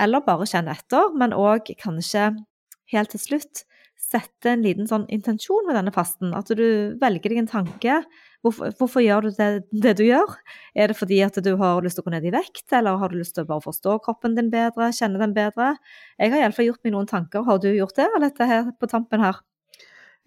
Eller 0.00 0.24
bare 0.24 0.48
kjenne 0.48 0.74
etter, 0.76 1.12
men 1.18 1.34
òg 1.36 1.72
kanskje 1.80 2.30
helt 2.92 3.12
til 3.14 3.22
slutt 3.22 3.64
sette 4.02 4.50
en 4.50 4.64
liten 4.64 4.88
sånn 4.88 5.06
intensjon 5.12 5.66
med 5.68 5.76
denne 5.78 5.92
fasten. 5.94 6.32
At 6.36 6.50
du 6.52 6.66
velger 7.00 7.32
deg 7.32 7.42
en 7.42 7.50
tanke. 7.50 8.00
Hvorfor, 8.42 8.72
hvorfor 8.78 9.04
gjør 9.04 9.28
du 9.28 9.36
det, 9.36 9.48
det, 9.70 9.94
du 10.00 10.04
gjør? 10.04 10.34
Er 10.74 10.90
det 10.90 10.98
fordi 10.98 11.20
at 11.24 11.38
du 11.44 11.52
har 11.60 11.82
lyst 11.84 11.98
til 11.98 12.04
å 12.04 12.08
gå 12.08 12.14
ned 12.16 12.26
i 12.26 12.34
vekt, 12.34 12.66
eller 12.74 12.98
har 12.98 13.12
du 13.12 13.20
lyst 13.20 13.36
til 13.36 13.46
å 13.46 13.50
bare 13.52 13.64
forstå 13.64 13.96
kroppen 14.04 14.36
din 14.38 14.50
bedre, 14.52 14.90
kjenne 14.96 15.20
den 15.22 15.34
bedre? 15.36 15.76
Jeg 16.18 16.34
har 16.34 16.42
iallfall 16.42 16.72
gjort 16.72 16.82
meg 16.86 16.96
noen 16.96 17.10
tanker. 17.10 17.46
Har 17.46 17.62
du 17.62 17.70
gjort 17.70 17.96
det, 17.98 18.08
eller 18.08 18.26
dette 18.26 18.48
her 18.50 18.72
på 18.74 18.90
tampen 18.90 19.22
her? 19.22 19.38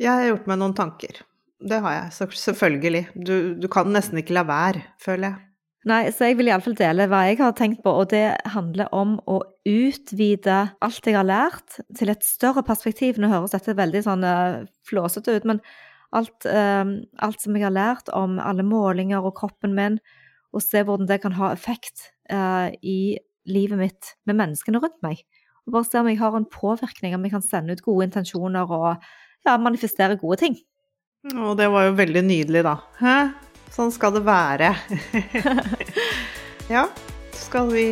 Jeg 0.02 0.12
har 0.12 0.30
gjort 0.32 0.48
meg 0.52 0.62
noen 0.62 0.78
tanker. 0.78 1.20
Det 1.66 1.82
har 1.84 2.00
jeg, 2.00 2.32
selvfølgelig. 2.40 3.04
Du, 3.16 3.36
du 3.60 3.68
kan 3.72 3.92
nesten 3.92 4.20
ikke 4.22 4.36
la 4.38 4.46
være, 4.48 4.86
føler 5.02 5.30
jeg. 5.30 5.44
Nei, 5.86 6.08
så 6.10 6.32
jeg 6.32 6.40
vil 6.40 6.50
iallfall 6.50 6.74
dele 6.78 7.06
hva 7.12 7.20
jeg 7.28 7.38
har 7.44 7.52
tenkt 7.54 7.84
på, 7.86 7.92
og 7.94 8.10
det 8.10 8.24
handler 8.56 8.90
om 8.96 9.20
å 9.30 9.38
utvide 9.70 10.58
alt 10.82 11.06
jeg 11.06 11.14
har 11.14 11.28
lært, 11.28 11.78
til 11.94 12.10
et 12.10 12.26
større 12.26 12.64
perspektiv. 12.66 13.20
Nå 13.22 13.30
høres 13.30 13.54
dette 13.54 13.78
veldig 13.78 14.02
sånn 14.08 14.26
uh, 14.26 14.64
flåsete 14.90 15.38
ut, 15.38 15.46
men 15.46 15.62
alt, 16.18 16.48
uh, 16.50 16.90
alt, 17.22 17.38
som 17.44 17.54
jeg 17.54 17.68
har 17.68 17.76
lært 17.76 18.10
om 18.18 18.40
alle 18.42 18.66
målinger 18.66 19.22
og 19.22 19.38
kroppen 19.38 19.78
min, 19.78 20.02
og 20.56 20.66
se 20.66 20.82
hvordan 20.82 21.12
det 21.12 21.22
kan 21.22 21.38
ha 21.38 21.54
effekt 21.54 22.10
uh, 22.34 22.74
i 22.82 23.20
livet 23.46 23.78
mitt 23.78 24.16
med 24.26 24.42
menneskene 24.42 24.82
rundt 24.82 24.98
meg. 25.06 25.22
Og 25.70 25.78
bare 25.78 25.86
se 25.86 26.02
om 26.02 26.10
jeg 26.10 26.18
har 26.18 26.34
en 26.34 26.50
påvirkning, 26.50 27.14
om 27.14 27.30
jeg 27.30 27.38
kan 27.38 27.46
sende 27.46 27.78
ut 27.78 27.86
gode 27.86 28.10
intensjoner 28.10 28.74
og 28.74 28.96
ja, 29.46 29.60
manifestere 29.62 30.18
gode 30.18 30.42
ting. 30.42 30.58
Og 31.36 31.54
det 31.62 31.70
var 31.70 31.92
jo 31.92 32.00
veldig 32.02 32.26
nydelig, 32.26 32.66
da. 32.66 32.80
Hæ? 32.98 33.20
Sånn 33.74 33.92
skal 33.92 34.14
det 34.16 34.26
være. 34.28 34.74
ja, 36.76 36.86
skal 37.34 37.74
vi 37.74 37.88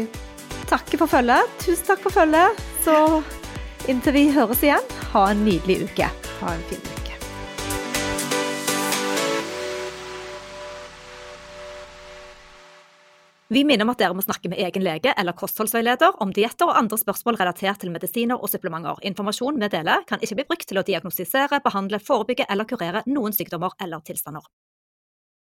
Takke 0.69 0.97
for 0.97 1.11
følget. 1.11 1.49
Tusen 1.61 1.85
takk 1.85 2.03
for 2.05 2.15
følget. 2.15 2.59
Så 2.81 2.95
inntil 3.91 4.15
vi 4.15 4.27
høres 4.33 4.63
igjen, 4.63 4.91
ha 5.11 5.27
en 5.29 5.43
nydelig 5.45 5.83
uke. 5.89 6.07
Ha 6.39 6.53
en 6.55 6.67
fin 6.69 6.81
uke. 6.81 7.01
Vi 13.53 13.61
minner 13.69 13.85
om 13.85 13.91
at 13.93 13.99
dere 14.01 14.15
må 14.17 14.23
snakke 14.25 14.49
med 14.49 14.57
egen 14.65 14.81
lege 14.81 15.13
eller 15.13 15.35
kostholdsveileder 15.37 16.15
om 16.25 16.31
dietter 16.33 16.71
og 16.71 16.79
andre 16.79 16.97
spørsmål 16.97 17.37
relatert 17.37 17.83
til 17.83 17.93
medisiner 17.93 18.39
og 18.39 18.49
supplementer. 18.49 18.97
Informasjon 19.05 19.61
vi 19.61 19.69
deler, 19.69 20.07
kan 20.09 20.23
ikke 20.25 20.39
bli 20.39 20.49
brukt 20.49 20.65
til 20.71 20.81
å 20.81 20.87
diagnostisere, 20.87 21.61
behandle, 21.61 22.01
forebygge 22.01 22.49
eller 22.49 22.65
kurere 22.65 23.05
noen 23.05 23.35
sykdommer 23.35 23.77
eller 23.83 24.01
tilstander. 24.09 24.47